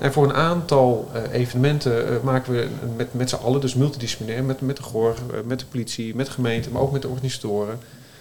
En 0.00 0.12
voor 0.12 0.24
een 0.24 0.34
aantal 0.34 1.08
eh, 1.12 1.40
evenementen 1.40 2.08
eh, 2.08 2.22
maken 2.22 2.52
we 2.52 2.68
met, 2.96 3.14
met 3.14 3.28
z'n 3.28 3.34
allen, 3.34 3.60
dus 3.60 3.74
multidisciplinair, 3.74 4.44
met, 4.44 4.60
met 4.60 4.76
de 4.76 4.82
GOR, 4.82 5.14
eh, 5.14 5.40
met 5.44 5.58
de 5.58 5.66
politie, 5.66 6.14
met 6.14 6.26
de 6.26 6.32
gemeente, 6.32 6.70
maar 6.70 6.82
ook 6.82 6.92
met 6.92 7.02
de 7.02 7.08
organisatoren, 7.08 7.78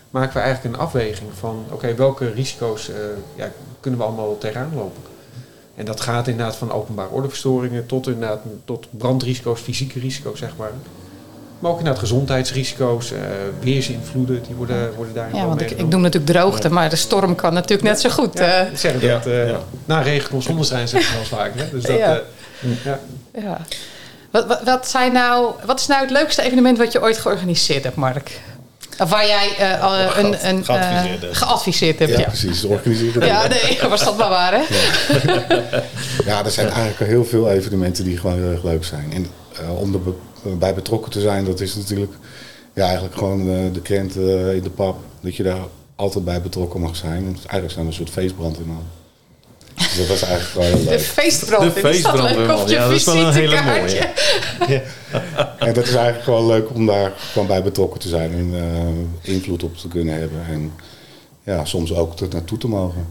maken 0.10 0.34
we 0.34 0.40
eigenlijk 0.40 0.76
een 0.76 0.82
afweging 0.82 1.30
van 1.34 1.66
oké, 1.72 1.96
welke 1.96 2.32
risico's 2.32 2.92
ja, 3.36 3.52
kunnen 3.80 4.00
we 4.00 4.06
allemaal 4.06 4.38
tegenaan 4.38 4.76
lopen. 4.76 5.02
En 5.76 5.86
dat 5.86 6.02
gaat 6.02 6.28
inderdaad 6.28 6.56
van 6.56 6.72
openbare 6.72 7.10
ordeverstoringen 7.10 7.86
tot, 7.86 8.08
inderdaad, 8.08 8.42
tot 8.66 8.88
brandrisico's, 8.92 9.62
fysieke 9.62 10.00
risico's, 10.00 10.40
zeg 10.40 10.58
maar. 10.58 10.72
Maar 11.60 11.72
ook 11.72 11.78
inderdaad 11.78 12.01
gezondheidsrisico's, 12.01 13.12
eh 13.12 13.20
weersinvloeden, 13.60 14.44
die 14.48 14.56
worden, 14.56 14.94
worden 14.96 15.13
daarin 15.13 15.36
Ja, 15.36 15.46
want 15.46 15.62
ik, 15.62 15.72
ik 15.72 15.88
noem 15.88 16.01
natuurlijk 16.01 16.32
droogte, 16.32 16.70
maar 16.72 16.89
de 16.89 16.96
storm 16.96 17.36
kan 17.36 17.54
natuurlijk 17.54 17.89
net 17.89 18.00
zo 18.01 18.10
goed. 18.10 18.38
Ja, 18.38 18.46
eh, 18.66 18.72
ik 18.72 18.78
zeg 18.78 19.01
Ja, 19.01 19.13
dat, 19.13 19.25
eh, 19.25 19.50
ja. 19.50 19.60
na 19.86 20.01
regen 20.01 20.30
komt 20.30 20.44
zonneschijn, 20.44 20.88
zeggen 20.88 21.12
we 21.12 21.18
wel 21.18 21.39
vaker. 21.39 21.60
Hè? 21.62 21.70
Dus 21.72 21.84
dat, 21.84 21.98
Ja. 21.98 22.16
eh, 22.16 22.70
ja. 22.84 23.00
ja. 23.42 23.62
Wat, 24.32 24.48
wat, 24.48 24.62
wat, 24.63 24.88
zijn 24.88 25.12
nou, 25.13 25.51
wat 25.66 25.80
is 25.80 25.88
nou 25.88 26.01
het 26.01 26.12
leukste 26.12 26.42
evenement 26.42 26.78
wat 26.78 26.92
je 26.92 27.01
ooit 27.01 27.18
georganiseerd 27.18 27.84
hebt, 27.84 27.96
Mark? 27.96 28.39
Of 29.00 29.10
waar 29.10 29.25
jij 29.28 29.50
eh, 29.58 29.84
al, 29.84 29.94
eh, 29.96 30.18
een, 30.18 30.48
een, 30.48 30.58
eh, 30.60 30.66
Geadviseerd 30.66 31.22
hebt. 31.22 31.38
geadviseerd 31.38 32.00
hebt. 32.00 32.12
Ja, 32.12 32.20
Ja, 32.20 32.25
precies. 32.25 32.63
Organiseren. 32.63 33.28
ja 33.28 33.48
nee, 33.48 33.80
was 33.89 34.04
dat 34.04 34.18
maar 34.18 34.30
waar, 34.30 34.54
hè? 34.54 34.62
Ja, 36.25 36.44
er 36.46 36.51
zijn 36.51 36.70
eigenlijk 36.70 37.12
heel 37.12 37.25
veel 37.25 37.50
evenementen 37.51 38.04
die 38.04 38.18
gewoon 38.18 38.39
heel 38.42 38.51
erg 38.51 38.63
leuk 38.63 38.84
zijn. 38.86 39.12
En 39.13 39.28
eh, 39.62 39.80
om 39.80 39.92
bij 40.43 40.74
betrokken 40.74 41.12
te 41.12 41.22
zijn, 41.22 41.46
dat 41.46 41.60
is 41.60 41.75
natuurlijk 41.75 42.12
ja, 42.74 42.84
eigenlijk 42.86 43.15
gewoon 43.15 43.50
eh, 43.50 43.74
de 43.74 43.81
krent 43.81 44.15
eh, 44.17 44.55
in 44.55 44.63
de 44.63 44.69
pap. 44.69 44.98
Dat 45.22 45.36
je 45.36 45.43
daar 45.43 45.62
altijd 45.96 46.25
bij 46.25 46.41
betrokken 46.41 46.79
mag 46.79 46.96
zijn. 46.96 47.17
En 47.17 47.36
eigenlijk 47.36 47.72
zijn 47.72 47.86
we 47.86 47.91
een 47.91 47.98
soort 47.98 48.10
feestbrand 48.10 48.58
in 48.60 48.65
man. 48.67 48.84
Dus 49.75 49.98
dat 49.98 50.08
was 50.08 50.22
eigenlijk 50.22 50.67
heel 50.67 50.84
De 50.84 50.89
leuk. 50.89 51.00
feestbrand. 51.00 51.62
De 51.75 51.81
dat 51.81 51.91
feestbrand, 51.91 52.29
je 52.69 52.75
Ja, 52.75 52.88
dat 52.88 52.91
is 52.96 53.05
wel 53.05 53.17
een 53.17 53.34
hele 53.34 53.62
mooie. 53.62 54.12
En 55.60 55.74
dat 55.74 55.84
is 55.84 55.93
eigenlijk 55.93 56.24
gewoon 56.24 56.48
leuk 56.48 56.69
om 56.74 56.86
daar 56.86 57.12
gewoon 57.31 57.48
bij 57.48 57.63
betrokken 57.63 58.00
te 58.00 58.08
zijn. 58.08 58.31
En 58.31 58.53
eh, 58.53 59.34
invloed 59.34 59.63
op 59.63 59.77
te 59.77 59.88
kunnen 59.88 60.19
hebben. 60.19 60.46
En 60.50 60.72
ja, 61.43 61.65
soms 61.65 61.93
ook 61.93 62.19
er 62.19 62.27
naartoe 62.29 62.58
te 62.58 62.67
mogen. 62.67 63.08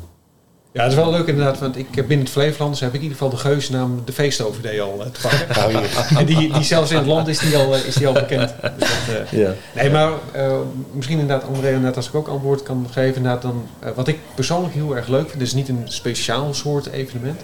Ja, 0.79 0.85
dat 0.85 0.93
is 0.93 0.99
wel 0.99 1.11
leuk 1.11 1.27
inderdaad, 1.27 1.59
want 1.59 1.77
ik 1.77 1.87
heb 1.95 2.07
binnen 2.07 2.27
het 2.27 2.35
Flevoland 2.35 2.81
heb 2.81 2.89
ik 2.89 2.95
in 2.95 3.03
ieder 3.03 3.17
geval 3.19 3.31
de 3.31 3.37
geuzennaam 3.37 4.03
de 4.05 4.13
feestoverday 4.13 4.81
al 4.81 5.05
eh, 5.05 5.11
te 5.11 5.21
pakken. 5.21 5.83
En 6.19 6.27
die, 6.27 6.53
die 6.53 6.63
zelfs 6.63 6.91
in 6.91 6.97
het 6.97 7.07
land 7.07 7.29
is 7.29 7.39
die 7.39 7.57
al, 7.57 7.75
eh, 7.75 7.85
is 7.85 7.95
die 7.95 8.07
al 8.07 8.13
bekend. 8.13 8.55
Dus 8.79 8.89
dat, 8.89 9.17
eh, 9.31 9.39
Ja. 9.39 9.55
Nee, 9.75 9.91
maar 9.91 10.13
eh, 10.33 10.57
misschien 10.93 11.19
inderdaad, 11.19 11.49
André, 11.49 11.67
inderdaad, 11.67 11.97
als 11.97 12.09
ik 12.09 12.15
ook 12.15 12.29
antwoord 12.29 12.63
kan 12.63 12.87
geven, 12.91 13.17
inderdaad, 13.17 13.43
dan, 13.43 13.67
eh, 13.79 13.91
wat 13.95 14.09
ik 14.09 14.19
persoonlijk 14.35 14.75
heel 14.75 14.97
erg 14.97 15.09
leuk 15.09 15.31
vind, 15.31 15.43
is 15.43 15.53
niet 15.55 15.69
een 15.69 15.83
speciaal 15.85 16.55
soort 16.55 16.87
evenement. 16.87 17.41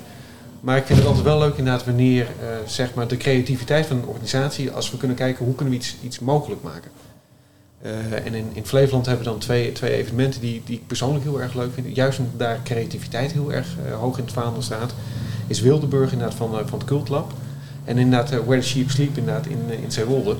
Maar 0.61 0.77
ik 0.77 0.87
vind 0.87 0.99
het 0.99 1.09
altijd 1.09 1.25
wel 1.25 1.39
leuk 1.39 1.57
inderdaad 1.57 1.85
wanneer 1.85 2.27
eh, 2.41 2.47
zeg 2.67 2.95
maar 2.95 3.09
de 3.09 3.17
creativiteit 3.17 3.87
van 3.87 3.97
een 3.97 4.07
organisatie, 4.07 4.71
als 4.71 4.91
we 4.91 4.97
kunnen 4.97 5.17
kijken 5.17 5.45
hoe 5.45 5.55
kunnen 5.55 5.75
we 5.75 5.81
iets, 5.81 5.97
iets 6.03 6.19
mogelijk 6.19 6.63
maken. 6.63 6.91
Eh, 7.85 8.27
en 8.27 8.35
in, 8.35 8.51
in 8.53 8.67
Flevoland 8.67 9.07
hebben 9.07 9.25
we 9.25 9.31
dan 9.31 9.41
twee, 9.41 9.73
twee 9.73 9.93
evenementen 9.93 10.41
die, 10.41 10.63
die 10.65 10.77
ik 10.77 10.87
persoonlijk 10.87 11.25
heel 11.25 11.41
erg 11.41 11.55
leuk 11.55 11.73
vind. 11.75 11.97
Juist 11.97 12.19
omdat 12.19 12.39
daar 12.39 12.61
creativiteit 12.63 13.33
heel 13.33 13.53
erg 13.53 13.67
eh, 13.87 13.99
hoog 13.99 14.19
in 14.19 14.25
het 14.25 14.33
vaandel 14.33 14.63
staat. 14.63 14.95
Is 15.47 15.61
Wildeburg 15.61 16.13
inderdaad 16.13 16.37
van, 16.37 16.59
eh, 16.59 16.67
van 16.67 16.79
het 16.79 16.89
Cultlab. 16.89 17.33
En 17.85 17.99
inderdaad 17.99 18.31
Where 18.31 18.61
the 18.61 18.67
Sheep 18.67 18.91
Sleep 18.91 19.17
inderdaad 19.17 19.47
in, 19.47 19.59
in 19.83 19.93
Zeewolde. 19.93 20.37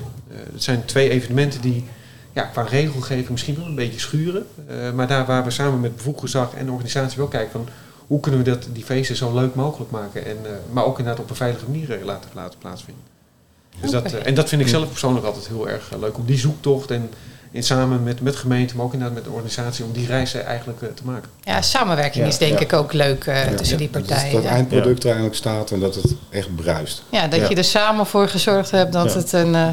Het 0.53 0.63
zijn 0.63 0.85
twee 0.85 1.11
evenementen 1.11 1.61
die 1.61 1.85
ja, 2.33 2.43
qua 2.43 2.63
regelgeving 2.63 3.29
misschien 3.29 3.57
wel 3.57 3.67
een 3.67 3.75
beetje 3.75 4.01
schuren. 4.01 4.47
Maar 4.95 5.07
daar 5.07 5.27
waar 5.27 5.45
we 5.45 5.51
samen 5.51 5.81
met 5.81 5.97
bevoegd 5.97 6.21
gezag 6.21 6.55
en 6.55 6.67
de 6.67 6.73
organisatie 6.73 7.19
wel 7.19 7.27
kijken 7.27 7.51
van 7.51 7.69
hoe 8.07 8.21
kunnen 8.21 8.45
we 8.45 8.51
dat, 8.51 8.69
die 8.73 8.85
feesten 8.85 9.17
zo 9.17 9.35
leuk 9.35 9.55
mogelijk 9.55 9.91
maken. 9.91 10.27
En, 10.27 10.37
maar 10.73 10.85
ook 10.85 10.99
inderdaad 10.99 11.23
op 11.23 11.31
een 11.31 11.37
veilige 11.37 11.65
manier 11.71 11.99
laten, 12.05 12.31
laten 12.35 12.59
plaatsvinden. 12.59 13.05
Dus 13.81 13.91
dat, 13.91 14.13
en 14.13 14.35
dat 14.35 14.49
vind 14.49 14.61
ik 14.61 14.69
zelf 14.69 14.89
persoonlijk 14.89 15.27
altijd 15.27 15.49
heel 15.49 15.69
erg 15.69 15.91
leuk. 16.01 16.19
Om 16.19 16.27
die 16.27 16.39
zoektocht 16.39 16.91
en, 16.91 17.11
en 17.55 17.63
samen 17.63 18.03
met, 18.03 18.21
met 18.21 18.37
gemeente, 18.37 18.77
maar 18.77 18.85
ook 18.85 18.93
inderdaad 18.93 19.17
met 19.17 19.25
de 19.25 19.31
organisatie, 19.31 19.85
om 19.85 19.93
die 19.93 20.07
reis 20.07 20.35
eh, 20.35 20.45
eigenlijk 20.45 20.83
eh, 20.83 20.89
te 20.95 21.05
maken. 21.05 21.31
Ja, 21.43 21.63
samenwerking 21.63 22.25
Ja, 22.25 22.31
is 22.31 22.39
denk 22.39 22.53
ja. 22.59 22.65
ik 22.65 22.73
ook 22.73 22.93
leuk 22.93 23.25
eh, 23.25 23.51
Ja, 23.51 23.55
tussen 23.57 23.77
die 23.79 23.89
het- 23.93 24.07
partijen. 24.07 24.33
dat 24.33 24.43
ja. 24.43 24.49
het 24.49 24.57
eindproduct 24.57 25.01
er 25.03 25.07
eigenlijk 25.07 25.37
staat 25.37 25.71
en 25.71 25.81
dat 25.81 25.95
het 25.95 26.15
echt 26.31 26.55
bruist. 26.57 27.03
Ja, 27.11 27.29
dat 27.29 27.41
Ja. 27.41 27.49
je 27.49 27.55
er 27.55 27.65
samen 27.65 28.07
voor 28.07 28.29
gezorgd 28.29 28.71
hebt 28.71 28.93
dat 28.93 29.13
Ja. 29.13 29.19
het 29.19 29.33
een 29.33 29.55
eh, 29.55 29.69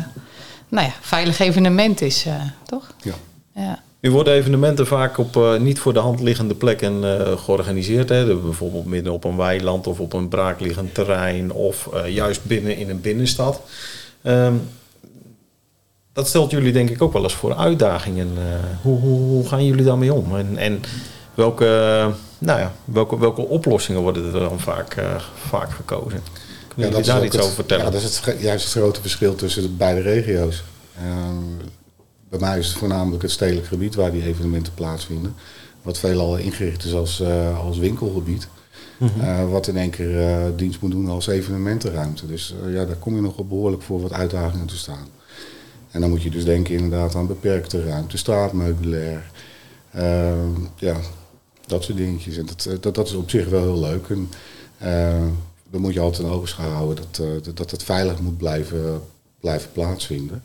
nou 0.69 0.85
ja, 0.88 0.93
veilig 1.01 1.39
evenement 1.39 2.01
is, 2.01 2.25
eh, 2.25 2.33
toch? 2.65 2.91
Ja. 3.01 3.13
Ja. 3.55 3.79
Nu 4.00 4.11
worden 4.11 4.33
evenementen 4.33 4.88
vaak 4.88 5.17
op 5.17 5.35
eh, 5.38 5.57
niet 5.59 5.79
voor 5.79 5.93
de 5.93 6.00
hand 6.00 6.19
liggende 6.19 6.55
plekken 6.55 7.03
eh, 7.19 7.38
georganiseerd. 7.38 8.09
Hè? 8.09 8.35
Bijvoorbeeld 8.35 8.85
midden 8.85 9.13
op 9.13 9.23
een 9.23 9.38
weiland 9.38 9.88
of 9.88 10.00
op 10.00 10.13
een 10.13 10.27
braakliggend 10.27 10.93
terrein 10.93 11.51
of 11.51 11.89
eh, 11.93 12.07
juist 12.13 12.43
binnen 12.45 12.77
in 12.77 12.89
een 12.89 13.01
binnenstad. 13.01 13.61
Ehm, 14.21 14.53
dat 16.13 16.27
stelt 16.27 16.51
jullie 16.51 16.72
denk 16.74 16.89
ik 16.89 17.01
ook 17.01 17.13
wel 17.13 17.24
eens 17.24 17.34
voor 17.34 17.56
uitdagingen. 17.56 18.27
Eh, 18.38 18.44
hoe, 18.82 19.00
hoe, 19.00 19.20
hoe 19.20 19.48
gaan 19.48 19.65
jullie 19.65 19.84
daarmee 19.86 20.13
om? 20.13 20.36
En, 20.38 20.58
en 20.58 20.82
welke, 21.34 21.65
nou 22.38 22.60
ja, 22.60 22.74
welke, 22.86 23.20
welke 23.20 23.41
oplossingen 23.48 24.01
worden 24.01 24.25
er 24.34 24.39
dan 24.39 24.60
vaak, 24.60 24.94
eh, 24.96 25.15
vaak 25.36 25.72
gekozen? 25.72 26.22
Kunnen 26.68 26.86
jullie 26.91 27.00
is 27.00 27.06
daar 27.06 27.25
iets 27.25 27.36
het- 27.36 27.44
over 27.44 27.56
vertellen? 27.56 27.86
Ja, 27.86 27.91
dat 27.91 28.01
is 28.01 28.20
het, 28.25 28.41
juist 28.41 28.63
het 28.63 28.74
grote 28.74 29.01
verschil 29.01 29.36
tussen 29.36 29.62
de 29.62 29.70
beide 29.70 30.01
regio's. 30.01 30.63
Ehm, 30.98 31.68
bij 32.30 32.39
mij 32.39 32.60
is 32.60 32.68
het 32.68 32.77
voornamelijk 32.77 33.22
het 33.22 33.32
stedelijk 33.32 33.68
gebied 33.68 33.96
waar 33.96 34.12
die 34.12 34.24
evenementen 34.25 34.74
plaatsvinden. 34.74 35.36
Wat 35.82 35.98
veelal 35.98 36.38
ingericht 36.38 36.84
is 36.86 36.94
als, 36.94 37.20
eh, 37.20 37.60
als 37.65 37.77
winkelgebied. 37.77 38.48
Eh, 39.22 39.50
wat 39.50 39.68
in 39.68 39.77
één 39.77 39.89
keer 39.89 40.22
eh, 40.22 40.38
dienst 40.56 40.82
moet 40.82 40.91
doen 40.91 41.08
als 41.10 41.27
evenementenruimte. 41.27 42.27
Dus 42.27 42.53
eh, 42.65 42.74
ja, 42.74 42.86
daar 42.86 42.96
kom 42.96 43.15
je 43.15 43.22
nog 43.22 43.36
behoorlijk 43.48 43.82
voor 43.84 44.01
wat 44.01 44.13
uitdagingen 44.13 44.65
te 44.68 44.77
staan. 44.77 45.08
En 45.91 46.01
dan 46.01 46.10
moet 46.10 46.24
je 46.24 46.29
dus 46.29 46.45
denken 46.45 46.75
inderdaad 46.75 47.15
aan 47.15 47.27
beperkte 47.27 47.83
ruimte, 47.83 48.17
straatmeubilair. 48.17 49.31
Ehm, 49.91 50.51
ja, 50.75 50.98
dat 51.65 51.83
soort 51.83 51.98
dingetjes. 51.98 52.38
En 52.38 52.45
dat, 52.45 52.65
eh, 52.65 52.75
dat, 52.79 52.95
dat 52.95 53.07
is 53.07 53.13
op 53.13 53.29
zich 53.29 53.48
wel 53.48 53.62
heel 53.62 53.79
leuk. 53.79 54.07
En, 54.10 54.29
eh, 54.77 55.25
dan 55.69 55.81
moet 55.81 55.93
je 55.93 56.00
altijd 56.00 56.27
een 56.27 56.33
oogschouw 56.33 56.69
houden 56.69 56.95
dat, 56.95 57.25
eh, 57.25 57.43
dat, 57.43 57.57
dat 57.57 57.71
het 57.71 57.83
veilig 57.83 58.19
moet 58.19 58.38
blijven, 58.38 59.01
blijven 59.39 59.71
plaatsvinden. 59.71 60.43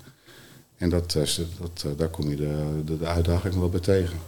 En 0.77 0.91
dat, 0.91 1.15
eh, 1.15 1.45
dat, 1.61 1.99
daar 1.99 2.09
kom 2.09 2.31
je 2.31 2.37
de, 2.37 2.83
de, 2.85 2.99
de 2.99 3.07
uitdaging 3.07 3.55
wel 3.55 3.69
bij 3.69 3.81
tegen. 3.81 4.19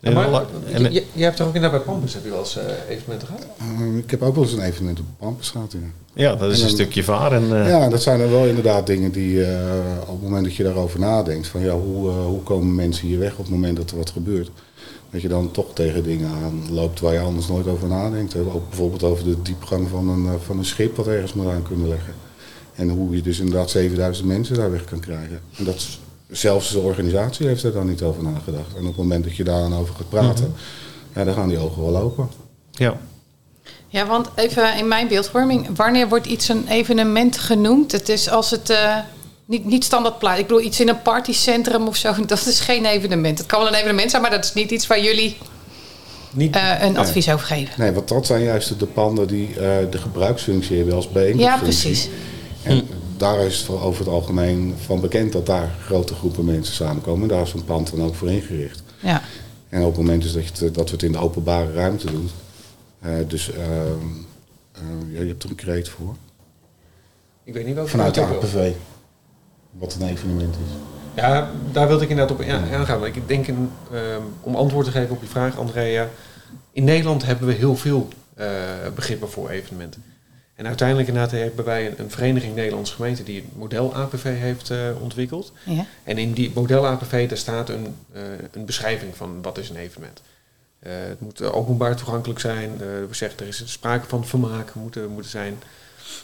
En 0.00 0.12
maar, 0.12 0.44
en- 0.72 0.82
je, 0.82 0.92
je- 0.92 1.04
je 1.12 1.22
hebt 1.24 1.38
er 1.38 1.46
ook 1.46 1.54
inderdaad 1.54 1.84
bij 1.84 1.92
Pampus 1.94 2.14
heb 2.14 2.24
je 2.24 2.30
wel 2.30 2.38
eens 2.38 2.56
eh, 2.58 2.64
evenementen 2.88 3.26
gehad? 3.28 3.46
Ehm, 3.58 3.98
ik 3.98 4.10
heb 4.10 4.22
ook 4.22 4.34
wel 4.34 4.44
eens 4.44 4.52
een 4.52 4.60
evenement 4.62 4.98
op 5.00 5.04
Pampus 5.18 5.50
gehad. 5.50 5.72
Ja. 5.72 5.78
ja, 6.12 6.34
dat 6.36 6.40
is 6.50 6.56
en 6.56 6.62
een 6.62 6.66
dan- 6.66 6.76
stukje 6.76 7.04
varen. 7.04 7.62
eh, 7.62 7.68
Ja, 7.68 7.88
dat 7.88 8.02
zijn 8.02 8.20
er 8.20 8.30
wel 8.30 8.46
inderdaad 8.46 8.86
dingen 8.86 9.12
die 9.12 9.44
eh, 9.44 9.60
op 10.00 10.08
het 10.08 10.22
moment 10.22 10.44
dat 10.44 10.54
je 10.56 10.62
daarover 10.62 10.98
nadenkt, 11.00 11.46
van 11.46 11.60
ja, 11.60 11.72
hoe, 11.74 12.08
hoe 12.10 12.42
komen 12.42 12.74
mensen 12.74 13.06
hier 13.06 13.18
weg 13.18 13.32
op 13.32 13.38
het 13.38 13.50
moment 13.50 13.76
dat 13.76 13.90
er 13.90 13.96
wat 13.96 14.10
gebeurt, 14.10 14.50
dat 15.10 15.22
je 15.22 15.28
dan 15.28 15.50
toch 15.50 15.74
tegen 15.74 16.02
dingen 16.04 16.28
aanloopt 16.44 17.00
waar 17.00 17.12
je 17.12 17.20
anders 17.20 17.48
nooit 17.48 17.66
over 17.66 17.88
nadenkt. 17.88 18.36
Ook 18.36 18.68
bijvoorbeeld 18.68 19.02
over 19.02 19.24
de 19.24 19.42
diepgang 19.42 19.88
van 19.88 20.08
een, 20.08 20.38
van 20.44 20.58
een 20.58 20.64
schip 20.64 20.96
wat 20.96 21.06
ergens 21.06 21.32
moet 21.34 21.46
aan 21.46 21.62
kunnen 21.68 21.88
leggen. 21.88 22.14
En 22.74 22.88
hoe 22.88 23.16
je 23.16 23.22
dus 23.22 23.38
inderdaad 23.38 23.70
7000 23.70 24.26
mensen 24.28 24.56
daar 24.56 24.70
weg 24.70 24.84
kan 24.84 25.00
krijgen. 25.00 25.40
En 25.58 25.64
dat 25.64 25.74
is- 25.74 26.00
zelfs 26.30 26.70
de 26.70 26.78
organisatie 26.78 27.46
heeft 27.46 27.62
er 27.62 27.72
dan 27.72 27.88
niet 27.88 28.02
over 28.02 28.22
nagedacht. 28.22 28.74
En 28.74 28.80
op 28.80 28.86
het 28.86 28.96
moment 28.96 29.24
dat 29.24 29.36
je 29.36 29.44
daar 29.44 29.60
dan 29.60 29.74
over 29.74 29.94
gaat 29.94 30.08
praten, 30.08 30.54
ja, 31.14 31.24
dan 31.24 31.34
gaan 31.34 31.48
die 31.48 31.58
ogen 31.58 31.82
wel 31.82 31.96
open. 31.96 32.30
ja. 32.70 32.96
ja, 33.88 34.06
want 34.06 34.28
even 34.34 34.76
in 34.76 34.88
mijn 34.88 35.08
beeldvorming, 35.08 35.68
wanneer 35.76 36.08
wordt 36.08 36.26
iets 36.26 36.48
een 36.48 36.68
evenement 36.68 37.38
genoemd? 37.38 37.92
Het 37.92 38.08
is 38.08 38.28
als 38.28 38.50
het 38.50 38.70
eh, 38.70 38.96
niet, 39.44 39.64
niet 39.64 39.84
standaard 39.84 40.18
plaats. 40.18 40.40
Ik 40.40 40.46
bedoel, 40.46 40.62
iets 40.62 40.80
in 40.80 40.88
een 40.88 41.02
partycentrum 41.02 41.86
of 41.86 41.96
zo, 41.96 42.14
dat 42.26 42.46
is 42.46 42.60
geen 42.60 42.84
evenement. 42.84 43.38
Het 43.38 43.46
kan 43.46 43.58
wel 43.58 43.68
een 43.68 43.74
evenement 43.74 44.10
zijn, 44.10 44.22
maar 44.22 44.30
dat 44.30 44.44
is 44.44 44.52
niet 44.52 44.70
iets 44.70 44.86
waar 44.86 45.02
jullie 45.02 45.36
Niet, 46.30 46.56
eh, 46.56 46.82
een 46.82 46.96
advies 46.96 47.30
over 47.30 47.46
geven. 47.46 47.74
Nee, 47.76 47.92
want 47.92 48.08
dat 48.08 48.26
zijn 48.26 48.42
juist 48.42 48.78
de 48.78 48.86
panden 48.86 49.26
die 49.28 49.48
eh, 49.48 49.76
de 49.90 49.98
gebruiksfunctie 49.98 50.76
hebben 50.76 50.94
als 50.94 51.08
bijeenkomstfunctie. 51.08 51.66
Ja, 51.66 51.82
precies. 51.88 52.08
En 52.62 52.88
daar 53.18 53.40
is 53.40 53.58
het 53.58 53.68
over 53.70 54.04
het 54.04 54.14
algemeen 54.14 54.74
van 54.84 55.00
bekend 55.00 55.32
dat 55.32 55.46
daar 55.46 55.74
grote 55.84 56.14
groepen 56.14 56.44
mensen 56.44 56.74
samenkomen. 56.74 57.22
En 57.22 57.28
daar 57.28 57.42
is 57.42 57.50
zo'n 57.50 57.64
pand 57.64 57.90
dan 57.90 58.06
ook 58.06 58.14
voor 58.14 58.30
ingericht. 58.30 58.82
Ja. 59.02 59.22
En 59.68 59.80
op 59.80 59.86
het 59.88 59.96
moment 59.96 60.22
dus 60.22 60.32
dat, 60.32 60.58
je 60.58 60.70
dat 60.70 60.84
we 60.84 60.90
het 60.94 61.02
in 61.02 61.12
de 61.12 61.18
openbare 61.18 61.72
ruimte 61.72 62.10
doen. 62.10 62.30
eh, 63.00 63.12
dus 63.26 63.52
ehm, 63.52 63.62
eh, 64.72 64.82
ja, 65.12 65.20
je 65.20 65.28
hebt 65.28 65.42
er 65.42 65.50
een 65.50 65.54
kreet 65.56 65.88
voor. 65.88 66.16
ik 67.44 67.54
weet 67.54 67.66
niet 67.66 67.74
welke 67.74 67.90
Vanuit 67.90 68.14
de. 68.14 68.20
APV. 68.20 68.72
Wat 69.70 69.94
een 70.00 70.08
evenement 70.08 70.54
is. 70.54 70.72
Ja, 71.14 71.50
daar 71.72 71.88
wilde 71.88 72.04
ik 72.04 72.10
inderdaad 72.10 72.36
op 72.36 72.44
ja, 72.44 72.76
aangaan. 72.76 73.00
Want 73.00 73.16
ik 73.16 73.28
denk, 73.28 73.46
in, 73.46 73.70
ehm, 73.92 74.22
om 74.40 74.54
antwoord 74.54 74.84
te 74.86 74.90
geven 74.92 75.14
op 75.14 75.22
je 75.22 75.28
vraag, 75.28 75.58
Andrea. 75.58 76.08
In 76.72 76.84
Nederland 76.84 77.24
hebben 77.24 77.46
we 77.46 77.54
heel 77.54 77.76
veel 77.76 78.08
eh, 78.34 78.46
begrippen 78.94 79.30
voor 79.30 79.48
evenementen. 79.50 80.04
En 80.58 80.66
uiteindelijk 80.66 81.08
inderdaad 81.08 81.32
hebben 81.32 81.64
wij 81.64 81.86
een, 81.86 81.94
een 81.96 82.10
vereniging 82.10 82.54
Nederlandse 82.54 82.94
gemeenten 82.94 83.24
die 83.24 83.36
het 83.36 83.56
model 83.56 83.94
APV 83.94 84.38
heeft 84.38 84.70
eh, 84.70 84.78
ontwikkeld. 85.00 85.52
ja. 85.64 85.86
En 86.04 86.18
in 86.18 86.32
die 86.32 86.50
model 86.54 86.86
APV 86.86 87.28
daar 87.28 87.38
staat 87.38 87.68
een, 87.68 87.96
eh, 88.12 88.22
een 88.52 88.64
beschrijving 88.64 89.16
van 89.16 89.42
wat 89.42 89.58
is 89.58 89.68
een 89.68 89.76
evenement. 89.76 90.22
Eh, 90.78 90.92
het 90.92 91.20
moet 91.20 91.42
openbaar 91.42 91.96
toegankelijk 91.96 92.40
zijn. 92.40 92.78
We 92.78 93.08
zeggen 93.10 93.40
er 93.40 93.46
is 93.46 93.62
sprake 93.64 94.08
van 94.08 94.26
vermaak 94.26 94.74
moeten, 94.74 95.10
moeten 95.10 95.30
zijn. 95.30 95.58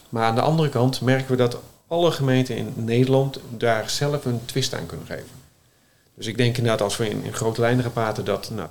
Maar 0.09 0.25
aan 0.25 0.35
de 0.35 0.41
andere 0.41 0.69
kant 0.69 1.01
merken 1.01 1.31
we 1.31 1.37
dat 1.37 1.59
alle 1.87 2.11
gemeenten 2.11 2.57
in 2.57 2.73
Nederland 2.77 3.39
daar 3.49 3.91
zelf 3.91 4.25
een 4.25 4.41
twist 4.45 4.75
aan 4.75 4.87
kunnen 4.87 5.07
geven. 5.07 5.44
Dus 6.15 6.27
ik 6.27 6.37
denk 6.37 6.57
inderdaad 6.57 6.83
als 6.83 6.97
we 6.97 7.09
in, 7.09 7.33
grote 7.33 7.61
lijnen 7.61 7.83
gaan 7.83 7.93
praten 7.93 8.25
dat 8.25 8.51
nou, 8.51 8.69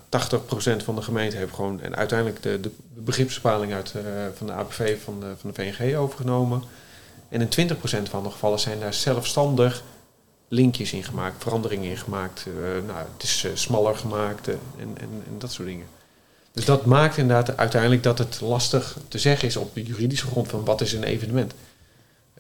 80% 0.82 0.84
van 0.84 0.96
de 0.96 1.02
gemeenten 1.02 1.40
heeft 1.40 1.54
gewoon 1.54 1.82
en 1.82 1.96
uiteindelijk 1.96 2.42
de, 2.42 2.60
de 2.60 2.72
begripsbepaling 2.94 3.74
uit, 3.74 3.94
eh, 3.96 4.02
van 4.36 4.48
de 4.48 4.54
APV 4.54 5.04
van 5.04 5.20
de, 5.20 5.34
van 5.38 5.52
de 5.52 5.56
VNG 5.56 5.96
overgenomen. 5.96 6.64
En 7.30 7.42
in 7.42 7.70
20% 7.76 7.76
van 8.10 8.24
de 8.24 8.30
gevallen 8.30 8.60
zijn 8.60 8.80
daar 8.80 8.94
zelfstandig 8.94 9.84
linkjes 10.48 10.94
in 10.94 11.04
gemaakt, 11.04 11.44
veranderingen 11.44 11.90
in 11.90 11.98
gemaakt. 11.98 12.46
Eh, 12.48 12.88
nou, 12.88 13.06
het 13.14 13.24
is 13.24 13.44
eh, 13.44 13.52
smaller 13.54 13.96
gemaakt 13.96 14.48
en, 14.48 14.60
en, 14.78 14.98
en 15.00 15.36
dat 15.38 15.52
soort 15.52 15.68
dingen. 15.68 15.86
Dus 16.52 16.66
dat 16.66 16.86
maakt 16.86 17.18
inderdaad 17.18 17.58
uiteindelijk 17.58 18.04
dat 18.04 18.18
het 18.18 18.42
lastig 18.42 18.98
te 19.08 19.20
zeggen 19.20 19.48
is 19.48 19.58
op 19.58 19.74
de 19.74 19.84
juridische 19.84 20.28
grond 20.28 20.48
van 20.48 20.66
wat 20.66 20.82
is 20.82 20.94
een 20.94 21.04
evenement. 21.04 21.54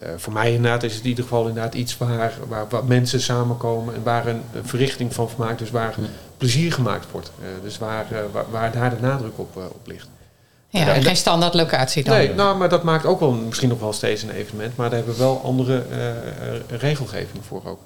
Eh, 0.04 0.10
voor 0.18 0.34
mij 0.34 0.54
inderdaad 0.54 0.84
is 0.84 0.94
het 0.94 1.04
in 1.04 1.10
ieder 1.10 1.24
geval 1.24 1.48
inderdaad 1.48 1.74
iets 1.74 1.98
waar, 1.98 2.34
waar, 2.48 2.66
waar 2.70 2.86
mensen 2.86 3.22
samenkomen 3.22 3.96
en 3.96 4.04
waar 4.04 4.28
een, 4.28 4.42
een 4.54 4.68
verrichting 4.68 5.14
van 5.14 5.30
gemaakt, 5.30 5.60
dus 5.60 5.72
waar 5.72 5.96
plezier 6.38 6.74
gemaakt 6.74 7.06
wordt. 7.12 7.32
Eh, 7.40 7.48
dus 7.64 7.78
waar, 7.78 8.06
eh, 8.12 8.20
waar, 8.32 8.46
waar 8.52 8.72
daar 8.72 8.90
de 8.90 9.02
nadruk 9.02 9.38
op, 9.40 9.56
op 9.56 9.88
ligt. 9.88 10.08
Ja, 10.70 10.80
Ja, 10.86 10.94
en 10.94 11.04
geen 11.04 11.16
standaard 11.16 11.54
locatie 11.54 12.04
dan. 12.04 12.14
Nee, 12.18 12.34
nou, 12.34 12.58
maar 12.58 12.70
dat 12.70 12.84
maakt 12.84 13.06
ook 13.06 13.20
wel 13.20 13.32
misschien 13.32 13.70
nog 13.70 13.80
wel 13.80 13.94
steeds 13.94 14.24
een 14.24 14.30
evenement, 14.30 14.76
maar 14.76 14.90
daar 14.90 14.98
hebben 14.98 15.16
we 15.16 15.22
wel 15.22 15.42
andere 15.44 15.84
eh, 15.92 16.10
eh, 16.10 16.62
regelgeving 16.68 17.46
voor 17.46 17.62
ook. 17.66 17.80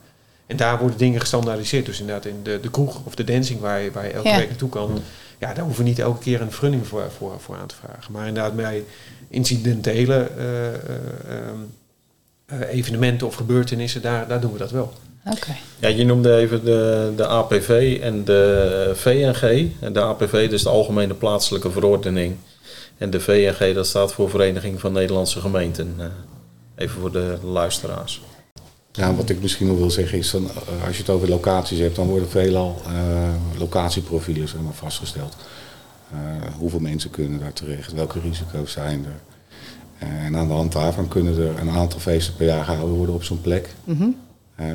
En 0.46 0.58
daar 0.58 0.80
worden 0.80 0.98
dingen 0.98 1.20
gestandaardiseerd. 1.20 1.86
Dus 1.86 2.00
inderdaad 2.00 2.26
in 2.26 2.40
de, 2.44 2.60
de 2.62 2.70
kroeg 2.70 3.02
of 3.04 3.16
de 3.16 3.24
dancing 3.24 3.60
waar 3.60 3.80
je, 3.80 3.92
waar 3.92 4.06
je 4.06 4.12
elke 4.12 4.28
Ja. 4.28 4.38
week 4.38 4.48
naartoe 4.50 4.70
kan. 4.70 5.02
Ja, 5.40 5.54
daar 5.54 5.64
hoeven 5.64 5.84
we 5.84 5.90
niet 5.90 6.00
elke 6.00 6.20
keer 6.20 6.42
een 6.42 6.50
vergunning 6.52 6.88
voor, 6.88 7.04
voor, 7.18 7.36
voor 7.40 7.58
aan 7.58 7.68
te 7.68 7.76
vragen. 7.76 8.12
Maar 8.12 8.28
inderdaad 8.28 8.56
bij 8.56 8.84
incidentele 9.28 10.30
eh, 10.38 10.68
eh, 10.68 10.74
ehm, 10.74 10.88
eh, 11.28 11.52
evenementen 12.70 13.28
of 13.28 13.36
gebeurtenissen, 13.36 14.02
daar, 14.02 14.28
daar 14.28 14.42
doen 14.42 14.52
we 14.52 14.58
dat 14.58 14.72
wel. 14.72 14.94
Oké. 15.26 15.56
Ja, 15.80 15.88
je 15.88 16.06
noemde 16.06 16.36
even 16.36 16.66
de, 16.66 17.14
de 17.16 17.26
APV 17.28 18.00
en 18.02 18.26
de 18.26 18.92
VNG. 18.96 19.72
En 19.80 19.94
de 19.94 20.02
APV 20.02 20.34
is 20.52 20.64
de 20.64 20.70
Algemene 20.70 21.14
Plaatselijke 21.14 21.72
Verordening. 21.72 22.36
En 22.98 23.10
de 23.10 23.20
VNG 23.20 23.74
dat 23.74 23.88
staat 23.88 24.14
voor 24.14 24.30
Vereniging 24.30 24.80
van 24.80 24.92
Nederlandse 24.94 25.40
Gemeenten. 25.40 25.96
Eh, 25.98 26.06
Even 26.76 27.00
voor 27.00 27.12
de 27.12 27.38
luisteraars. 27.44 28.22
Ja, 28.92 29.14
wat 29.16 29.30
ik 29.30 29.42
misschien 29.42 29.68
nog 29.68 29.78
wil 29.78 29.92
zeggen 29.92 30.18
is, 30.18 30.32
dan, 30.32 30.46
eh, 30.46 30.86
als 30.88 30.96
je 30.96 31.02
het 31.02 31.12
over 31.12 31.30
locaties 31.30 31.80
hebt, 31.80 31.96
dan 31.96 32.08
worden 32.08 32.30
veelal 32.30 32.82
eh, 32.86 33.30
locatieprofielen 33.58 34.48
zeg 34.48 34.62
maar, 34.62 34.74
vastgesteld. 34.74 35.36
Eh, 36.12 36.18
hoeveel 36.58 36.80
mensen 36.80 37.10
kunnen 37.10 37.40
daar 37.40 37.54
terecht, 37.54 37.94
welke 37.94 38.20
risico's 38.20 38.72
zijn 38.72 39.06
er. 39.06 39.20
Eh, 40.00 40.26
en 40.26 40.36
aan 40.38 40.48
de 40.48 40.54
hand 40.54 40.72
daarvan 40.72 41.08
kunnen 41.08 41.38
er 41.38 41.60
een 41.60 41.70
aantal 41.70 42.00
feesten 42.00 42.36
per 42.36 42.46
jaar 42.46 42.66
gehouden 42.66 42.96
worden 42.96 43.16
op 43.16 43.24
zo'n 43.24 43.42
plek. 43.42 43.76
Mhm. 43.84 44.08
Eh, 44.56 44.68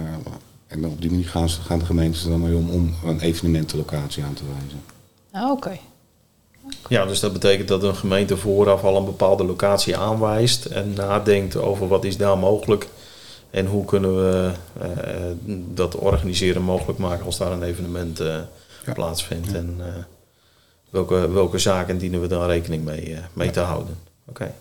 en 0.67 0.85
op 0.87 1.01
die 1.01 1.11
manier 1.11 1.29
gaan, 1.29 1.49
ze, 1.49 1.61
gaan 1.61 1.79
de 1.79 1.85
gemeentes 1.85 2.25
er 2.25 2.31
dan 2.31 2.41
mee 2.41 2.57
om 2.57 2.71
om 2.71 2.95
een 3.05 3.21
evenementenlocatie 3.21 4.25
aan 4.25 4.35
te 4.35 4.43
wijzen. 4.59 4.81
Ah, 5.31 5.51
Oké. 5.51 5.79
Ja, 6.89 7.07
dus 7.07 7.21
dat 7.21 7.33
betekent 7.33 7.69
dat 7.69 7.83
een 7.83 7.95
gemeente 7.95 8.37
vooraf 8.37 8.85
al 8.85 8.97
een 8.97 9.05
bepaalde 9.05 9.45
locatie 9.45 9.97
aanwijst 9.97 10.65
en 10.65 10.93
nadenkt 10.93 11.57
over 11.57 11.89
wat 11.89 12.05
is 12.05 12.17
daar 12.17 12.39
mogelijk 12.39 12.89
en 13.51 13.67
hoe 13.67 13.85
kunnen 13.85 14.17
we 14.17 14.51
eh, 14.81 14.89
dat 15.75 15.97
organiseren 15.97 16.63
mogelijk 16.63 16.99
maken 16.99 17.25
als 17.25 17.39
daar 17.39 17.53
een 17.53 17.63
evenement 17.63 18.19
Ja. 18.19 18.93
plaatsvindt. 18.95 19.53
En 19.55 19.75
eh, 19.79 19.87
welke, 20.91 21.31
welke 21.31 21.59
zaken 21.59 21.99
dienen 21.99 22.21
we 22.21 22.27
daar 22.27 22.47
rekening 22.47 22.85
mee, 22.85 23.17
mee 23.33 23.51
te 23.51 23.61
houden. 23.61 23.99
Oké. 24.29 24.55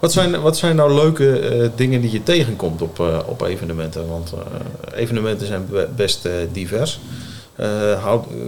Wat, 0.00 0.12
zijn, 0.12 0.40
wat 0.40 0.56
zijn 0.56 0.76
nou 0.76 0.94
leuke 0.94 1.38
eh, 1.38 1.68
dingen 1.76 2.00
die 2.00 2.10
je 2.10 2.22
tegenkomt 2.22 2.82
op, 2.82 3.00
eh, 3.00 3.18
op 3.26 3.42
evenementen? 3.42 4.08
Want 4.08 4.32
eh, 4.32 5.00
evenementen 5.00 5.46
zijn 5.46 5.66
be- 5.70 5.88
best 5.96 6.28
divers. 6.52 7.00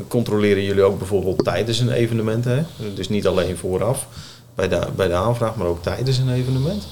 Controleren 0.08 0.62
jullie 0.62 0.82
ook 0.82 0.98
bijvoorbeeld 0.98 1.44
tijdens 1.44 1.78
een 1.78 1.90
evenement? 1.90 2.44
Hè? 2.44 2.62
Dus 2.94 3.08
niet 3.08 3.26
alleen 3.26 3.56
vooraf 3.56 4.06
bij 4.54 4.68
de, 4.68 4.80
bij 4.96 5.08
de 5.08 5.14
aanvraag, 5.14 5.56
maar 5.56 5.66
ook 5.66 5.82
tijdens 5.82 6.18
een 6.18 6.32
evenement? 6.32 6.86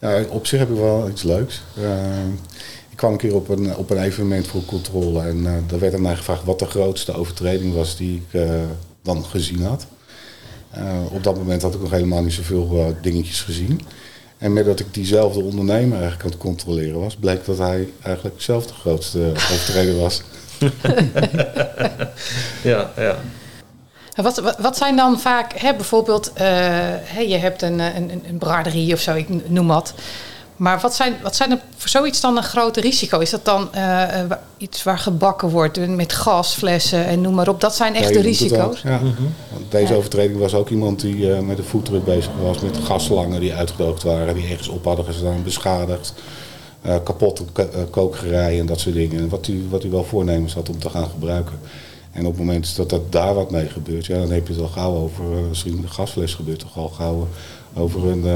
Ja, 0.00 0.22
op 0.28 0.46
zich 0.46 0.58
heb 0.58 0.70
ik 0.70 0.76
wel 0.76 1.08
iets 1.08 1.22
leuks. 1.22 1.62
Ik 2.90 2.96
kwam 2.96 3.12
een 3.12 3.18
keer 3.18 3.34
op 3.34 3.48
een, 3.48 3.76
op 3.76 3.90
een 3.90 4.02
evenement 4.02 4.46
voor 4.46 4.64
controle 4.64 5.20
en 5.20 5.64
daar 5.66 5.78
werd 5.78 5.94
aan 5.94 6.02
mij 6.02 6.16
gevraagd 6.16 6.44
wat 6.44 6.58
de 6.58 6.66
grootste 6.66 7.14
overtreding 7.14 7.74
was 7.74 7.96
die 7.96 8.22
ik 8.30 8.40
dan 9.02 9.24
gezien 9.24 9.62
had. 9.62 9.86
Eh, 10.70 10.82
op 11.12 11.22
dat 11.24 11.36
moment 11.36 11.62
had 11.62 11.74
ik 11.74 11.80
nog 11.80 11.90
helemaal 11.90 12.22
niet 12.22 12.32
zoveel 12.32 12.68
eh, 12.78 13.02
dingetjes 13.02 13.40
gezien. 13.40 13.80
En 14.38 14.52
met 14.52 14.64
dat 14.64 14.80
ik 14.80 14.94
diezelfde 14.94 15.42
ondernemer 15.42 15.92
eigenlijk 15.92 16.22
aan 16.24 16.30
het 16.30 16.38
controleren 16.38 17.00
was, 17.00 17.16
bleek 17.16 17.44
dat 17.44 17.58
hij 17.58 17.88
eigenlijk 18.02 18.42
zelf 18.42 18.66
de 18.66 18.72
grootste 18.74 19.18
overtreder 19.52 19.96
was. 19.96 20.22
Ja, 22.62 22.90
ja. 22.96 23.16
Wat, 24.22 24.38
wat, 24.38 24.58
wat 24.58 24.76
zijn 24.76 24.96
dan 24.96 25.20
vaak, 25.20 25.52
hè, 25.58 25.74
bijvoorbeeld, 25.74 26.32
eh, 26.32 26.46
hè, 27.02 27.20
je 27.20 27.36
hebt 27.36 27.62
een, 27.62 27.80
eh, 27.80 27.94
een, 27.96 28.10
een- 28.10 28.24
een 28.28 28.38
braderie 28.38 28.92
of 28.94 29.00
zo, 29.00 29.14
ik 29.14 29.48
noem 29.50 29.66
wat. 29.66 29.94
Maar 30.58 30.80
wat 30.80 30.94
zijn, 30.94 31.14
wat 31.22 31.36
zijn 31.36 31.50
er 31.50 31.58
voor 31.76 31.88
zoiets 31.88 32.20
dan 32.20 32.36
een 32.36 32.42
grote 32.42 32.80
risico? 32.80 33.18
Is 33.18 33.30
dat 33.30 33.44
dan 33.44 33.74
eh, 33.74 34.20
eh, 34.20 34.30
iets 34.56 34.82
waar 34.82 34.98
gebakken 34.98 35.48
wordt 35.48 35.86
met 35.88 36.12
gasflessen 36.12 37.06
en 37.06 37.20
noem 37.20 37.34
maar 37.34 37.48
op? 37.48 37.60
Dat 37.60 37.74
zijn 37.76 37.94
echt 37.94 38.12
de 38.12 38.20
risico's. 38.20 38.80
Ja. 38.82 39.00
Want 39.52 39.70
deze 39.70 39.92
Ja. 39.92 39.98
overtreding 39.98 40.38
was 40.38 40.54
ook 40.54 40.68
iemand 40.68 41.00
die 41.00 41.32
eh, 41.32 41.40
met 41.40 41.58
een 41.58 41.64
foodtruck 41.64 42.04
bezig 42.04 42.30
was, 42.42 42.60
met 42.60 42.76
gasslangen 42.84 43.40
die 43.40 43.54
uitgedoogd 43.54 44.02
waren, 44.02 44.34
die 44.34 44.46
ergens 44.48 44.68
op 44.68 44.84
hadden 44.84 45.04
gestaan, 45.04 45.42
beschadigd. 45.42 46.14
eh, 46.82 46.96
kapotte 47.04 47.44
ko- 47.52 47.68
kookgerijen 47.90 48.60
en 48.60 48.66
dat 48.66 48.80
soort 48.80 48.94
dingen. 48.94 49.18
En 49.18 49.28
Wat 49.28 49.46
hij 49.46 49.60
wat 49.70 49.82
hij 49.82 49.90
wel 49.90 50.04
voornemens 50.04 50.54
had 50.54 50.68
om 50.68 50.78
te 50.78 50.90
gaan 50.90 51.08
gebruiken. 51.10 51.58
En 52.12 52.20
op 52.26 52.30
het 52.30 52.38
moment 52.38 52.76
dat, 52.76 52.90
dat 52.90 53.12
daar 53.12 53.34
wat 53.34 53.50
mee 53.50 53.68
gebeurt, 53.68 54.06
ja, 54.06 54.18
dan 54.18 54.30
heb 54.30 54.46
je 54.46 54.52
het 54.52 54.62
al 54.62 54.68
gauw 54.68 54.94
over, 54.94 55.24
in 55.64 55.80
de 55.80 55.88
gasfles 55.88 56.34
gebeurt, 56.34 56.58
toch 56.58 56.76
al 56.76 56.88
gauw 56.88 57.28
over 57.74 58.06
een, 58.06 58.26
eh, 58.26 58.32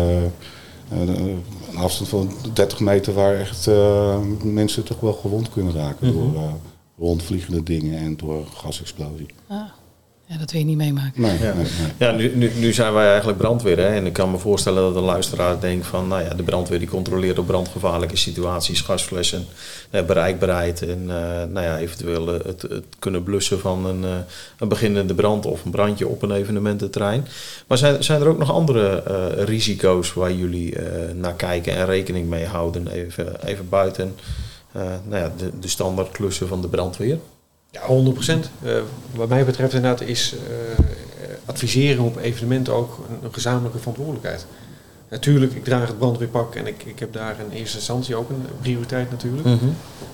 een, 1.00 1.42
een 1.70 1.76
afstand 1.76 2.10
van 2.10 2.30
30 2.52 2.80
meter 2.80 3.12
waar 3.12 3.34
echt 3.34 3.66
eh, 3.66 4.18
mensen 4.42 4.84
toch 4.84 5.00
wel 5.00 5.12
gewond 5.12 5.50
kunnen 5.50 5.74
raken 5.74 6.12
door 6.12 6.34
eh, 6.34 6.52
rondvliegende 6.98 7.62
dingen 7.62 7.98
en 7.98 8.16
door 8.16 8.46
gasexplosie. 8.54 9.26
Ah, 9.46 9.60
ja, 10.32 10.38
dat 10.38 10.50
wil 10.50 10.60
je 10.60 10.66
niet 10.66 10.76
meemaken. 10.76 11.20
Nee, 11.22 11.38
Ja. 11.38 11.54
nee, 11.54 11.64
nee. 11.64 11.92
Ja, 11.98 12.10
nu, 12.10 12.36
nu, 12.36 12.50
nu 12.56 12.72
zijn 12.72 12.92
wij 12.92 13.08
eigenlijk 13.08 13.38
brandweer. 13.38 13.78
Hè? 13.78 13.86
En 13.86 14.06
ik 14.06 14.12
kan 14.12 14.30
me 14.30 14.38
voorstellen 14.38 14.82
dat 14.82 14.94
de 14.94 15.00
luisteraar 15.00 15.60
denkt 15.60 15.86
van... 15.86 16.08
nou 16.08 16.22
ja, 16.22 16.34
de 16.34 16.42
brandweer 16.42 16.78
die 16.78 16.88
controleert 16.88 17.38
op 17.38 17.46
brandgevaarlijke 17.46 18.16
situaties, 18.16 18.80
gasflessen, 18.80 19.44
eh, 19.90 20.04
bereikbaarheid... 20.04 20.82
en 20.82 21.00
eh, 21.08 21.16
nou 21.48 21.66
ja, 21.66 21.78
eventueel 21.78 22.34
eh, 22.34 22.44
het, 22.46 22.62
het 22.62 22.84
kunnen 22.98 23.22
blussen 23.22 23.60
van 23.60 23.86
een, 23.86 24.04
eh, 24.04 24.10
een 24.58 24.68
beginnende 24.68 25.14
brand 25.14 25.46
of 25.46 25.64
een 25.64 25.70
brandje 25.70 26.08
op 26.08 26.22
een 26.22 26.32
evenemententerrein. 26.32 27.26
Maar 27.66 27.78
zijn, 27.78 28.04
zijn 28.04 28.20
er 28.20 28.28
ook 28.28 28.38
nog 28.38 28.52
andere 28.52 29.02
eh, 29.02 29.44
risico's 29.44 30.12
waar 30.12 30.32
jullie 30.32 30.76
eh, 30.76 31.14
naar 31.14 31.34
kijken 31.34 31.76
en 31.76 31.86
rekening 31.86 32.28
mee 32.28 32.44
houden? 32.46 32.86
Even, 32.88 33.46
even 33.46 33.68
buiten 33.68 34.14
eh, 34.72 34.82
nou 35.08 35.22
ja, 35.22 35.32
de, 35.36 35.50
de 35.60 35.68
standaard 35.68 36.10
klussen 36.10 36.48
van 36.48 36.60
de 36.60 36.68
brandweer. 36.68 37.18
Ja, 37.72 37.86
100 37.86 38.14
procent. 38.14 38.50
wat 39.14 39.28
mij 39.28 39.44
betreft 39.44 39.74
inderdaad 39.74 40.00
is 40.00 40.34
eh, 40.34 40.82
adviseren 41.44 42.04
op 42.04 42.16
evenementen 42.16 42.74
ook 42.74 42.98
een, 43.08 43.24
een 43.24 43.34
gezamenlijke 43.34 43.78
verantwoordelijkheid. 43.78 44.46
Natuurlijk, 45.08 45.52
ik 45.52 45.64
draag 45.64 45.86
het 45.88 45.98
brandweerpak 45.98 46.54
en 46.54 46.66
ik, 46.66 46.84
ik 46.84 46.98
heb 46.98 47.12
daar 47.12 47.36
in 47.40 47.58
eerste 47.58 47.76
instantie 47.76 48.16
ook 48.16 48.30
een 48.30 48.46
prioriteit 48.60 49.10
natuurlijk. 49.10 49.46
Mhm. 49.46 49.68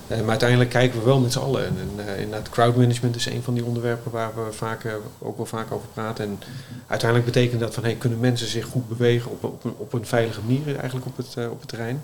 Eh, 0.07 0.19
maar 0.19 0.29
uiteindelijk 0.29 0.69
kijken 0.69 0.99
we 0.99 1.05
wel 1.05 1.19
met 1.19 1.31
z'n 1.31 1.39
allen. 1.39 1.65
En, 1.65 1.75
en 1.77 2.05
uh, 2.05 2.19
inderdaad, 2.19 2.49
crowdmanagement 2.49 3.15
is 3.15 3.25
een 3.25 3.43
van 3.43 3.53
die 3.53 3.65
onderwerpen 3.65 4.11
waar 4.11 4.31
we 4.35 4.51
vaak, 4.51 4.83
uh, 4.83 4.93
ook 5.19 5.37
wel 5.37 5.45
vaak 5.45 5.71
over 5.71 5.87
praten. 5.93 6.25
En 6.25 6.39
uiteindelijk 6.87 7.31
betekent 7.31 7.59
dat 7.59 7.73
van 7.73 7.83
hey, 7.83 7.95
kunnen 7.95 8.19
mensen 8.19 8.47
zich 8.47 8.65
goed 8.65 8.87
bewegen 8.89 9.31
op, 9.31 9.43
op, 9.43 9.63
een, 9.63 9.73
op 9.77 9.93
een 9.93 10.05
veilige 10.05 10.41
manier 10.41 10.75
eigenlijk 10.75 11.05
op 11.05 11.17
het, 11.17 11.35
uh, 11.37 11.51
op 11.51 11.59
het 11.59 11.69
terrein. 11.69 12.03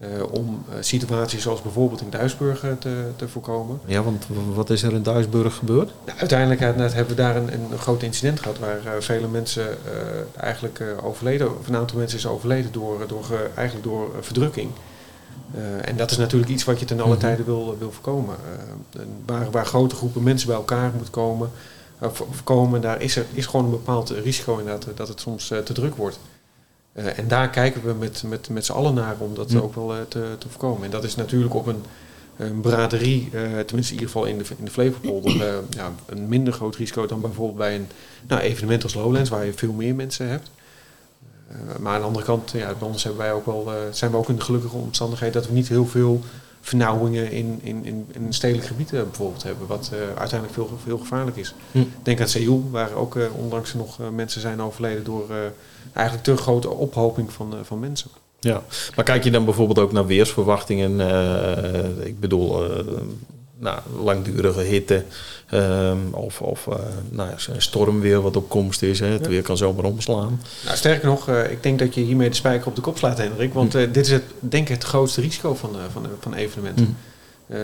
Uh, 0.00 0.32
om 0.32 0.64
situaties 0.80 1.42
zoals 1.42 1.62
bijvoorbeeld 1.62 2.00
in 2.00 2.10
Duisburg 2.10 2.60
te, 2.78 3.10
te, 3.16 3.28
voorkomen. 3.28 3.80
Ja, 3.84 4.02
want 4.02 4.26
wat 4.54 4.70
is 4.70 4.82
er 4.82 4.92
in 4.92 5.02
Duisburg 5.02 5.54
gebeurd? 5.54 5.92
Nou, 6.06 6.18
uiteindelijk 6.18 6.60
hebben 6.60 7.06
we 7.06 7.14
daar 7.14 7.36
een, 7.36 7.52
een 7.52 7.78
groot 7.78 8.02
incident 8.02 8.40
gehad 8.40 8.58
waar 8.58 8.80
uh, 8.84 8.90
vele 8.98 9.28
mensen 9.28 9.66
uh, 9.66 10.42
eigenlijk 10.42 10.82
overleden, 11.02 11.58
of 11.58 11.68
een 11.68 11.76
aantal 11.76 11.98
mensen 11.98 12.18
is 12.18 12.26
overleden 12.26 12.72
door, 12.72 13.06
door, 13.06 13.24
eigenlijk 13.54 13.86
door 13.86 14.10
verdrukking. 14.20 14.70
En 15.84 15.96
dat 15.96 16.10
is 16.10 16.16
natuurlijk 16.16 16.50
iets 16.50 16.64
wat 16.64 16.80
je 16.80 16.84
ten 16.84 16.96
alle 16.96 17.06
mm 17.06 17.12
-hmm. 17.12 17.20
tijden 17.20 17.44
wil, 17.44 17.76
wil 17.78 17.92
voorkomen. 17.92 18.36
Waar, 19.26 19.50
waar 19.50 19.66
grote 19.66 19.94
groepen 19.94 20.22
mensen 20.22 20.48
bij 20.48 20.56
elkaar 20.56 20.90
moeten 20.94 21.12
komen, 21.12 21.50
voorkomen, 22.10 22.80
daar 22.80 23.02
is, 23.02 23.16
er, 23.16 23.24
is 23.32 23.46
gewoon 23.46 23.64
een 23.64 23.70
bepaald 23.70 24.10
risico 24.10 24.58
inderdaad 24.58 24.86
dat 24.96 25.08
het 25.08 25.20
soms 25.20 25.46
te 25.46 25.72
druk 25.72 25.96
wordt. 25.96 26.18
Uh, 26.94 27.18
en 27.18 27.28
daar 27.28 27.50
kijken 27.50 27.82
we 27.84 27.92
met, 27.92 28.22
met, 28.26 28.48
met 28.48 28.64
z'n 28.64 28.72
allen 28.72 28.94
naar 28.94 29.16
om 29.18 29.34
dat 29.34 29.50
mm. 29.50 29.60
ook 29.60 29.74
wel 29.74 29.96
uh, 29.96 30.00
te, 30.08 30.34
te 30.38 30.48
voorkomen. 30.48 30.84
En 30.84 30.90
dat 30.90 31.04
is 31.04 31.14
natuurlijk 31.14 31.54
op 31.54 31.66
een, 31.66 31.82
een 32.36 32.60
braderie, 32.60 33.28
uh, 33.32 33.40
tenminste 33.40 33.94
in 33.94 34.00
ieder 34.00 34.06
geval 34.06 34.24
in 34.24 34.38
de, 34.38 34.44
in 34.58 34.64
de 34.64 34.70
Flevopolder, 34.70 35.62
ja, 35.70 35.92
een 36.06 36.28
minder 36.28 36.52
groot 36.52 36.76
risico 36.76 37.06
dan 37.06 37.20
bijvoorbeeld 37.20 37.58
bij 37.58 37.74
een 37.74 37.88
nou, 38.28 38.40
evenement 38.40 38.82
als 38.82 38.94
Lowlands, 38.94 39.30
waar 39.30 39.44
je 39.44 39.52
veel 39.52 39.72
meer 39.72 39.94
mensen 39.94 40.28
hebt. 40.28 40.50
Maar 41.80 41.94
aan 41.94 42.00
de 42.00 42.06
andere 42.06 42.24
kant, 42.24 42.50
ja, 42.50 42.74
bij 42.78 42.88
ons 42.88 43.02
hebben 43.02 43.22
wij 43.22 43.32
ook 43.32 43.46
wel, 43.46 43.70
zijn 43.90 44.10
we 44.10 44.16
ook 44.16 44.28
in 44.28 44.36
de 44.36 44.40
gelukkige 44.40 44.76
omstandigheid 44.76 45.32
dat 45.32 45.46
we 45.46 45.52
niet 45.52 45.68
heel 45.68 45.86
veel 45.86 46.20
vernauwingen 46.62 47.30
in, 47.30 47.60
in, 47.62 47.84
in, 47.84 48.06
in 48.12 48.32
stedelijk 48.32 48.66
gebied 48.66 48.92
uh, 48.92 49.02
bijvoorbeeld 49.02 49.42
hebben, 49.42 49.66
wat 49.66 49.90
uh, 49.92 49.98
uiteindelijk 49.98 50.52
veel, 50.52 50.78
veel 50.84 50.98
gevaarlijk 50.98 51.36
is. 51.36 51.54
Hm. 51.72 51.84
Denk 52.02 52.20
aan 52.20 52.28
Seoul, 52.28 52.68
waar 52.70 52.92
ook 52.92 53.16
uh, 53.16 53.24
onlangs 53.36 53.74
nog 53.74 53.98
mensen 54.12 54.40
zijn 54.40 54.62
overleden 54.62 55.04
door 55.04 55.24
eigenlijk 55.92 56.26
te 56.26 56.36
grote 56.36 56.70
ophoping 56.70 57.32
van, 57.32 57.54
van 57.62 57.80
mensen. 57.80 58.10
Ja, 58.40 58.62
maar 58.96 59.04
kijk 59.04 59.24
je 59.24 59.30
dan 59.30 59.44
bijvoorbeeld 59.44 59.78
ook 59.78 59.92
naar 59.92 60.06
weersverwachtingen? 60.06 61.00
Ik 62.06 62.20
bedoel, 62.20 62.64
nou, 63.62 63.78
langdurige 64.02 64.60
hitte 64.60 65.04
um, 65.54 66.14
of, 66.14 66.40
of 66.40 66.66
uh, 66.66 66.74
nou, 67.10 67.30
een 67.48 67.62
stormweer 67.62 68.20
wat 68.20 68.36
op 68.36 68.48
komst 68.48 68.82
is. 68.82 69.00
Hè. 69.00 69.06
Het 69.06 69.24
ja. 69.24 69.28
weer 69.28 69.42
kan 69.42 69.56
zomaar 69.56 69.84
omslaan. 69.84 70.40
Nou, 70.64 70.76
sterker 70.76 71.08
nog, 71.08 71.28
ik 71.28 71.62
denk 71.62 71.78
dat 71.78 71.94
je 71.94 72.00
hiermee 72.00 72.28
de 72.28 72.34
spijker 72.34 72.66
op 72.66 72.76
de 72.76 72.80
kop 72.80 72.98
slaat, 72.98 73.18
Hendrik. 73.18 73.54
Want 73.54 73.72
hm. 73.72 73.92
dit 73.92 74.06
is 74.06 74.12
het, 74.12 74.22
denk 74.38 74.68
ik 74.68 74.74
het 74.74 74.84
grootste 74.84 75.20
risico 75.20 75.54
van, 75.54 75.76
van, 75.92 76.06
van 76.20 76.34
evenementen. 76.34 76.96
Hm. 77.46 77.54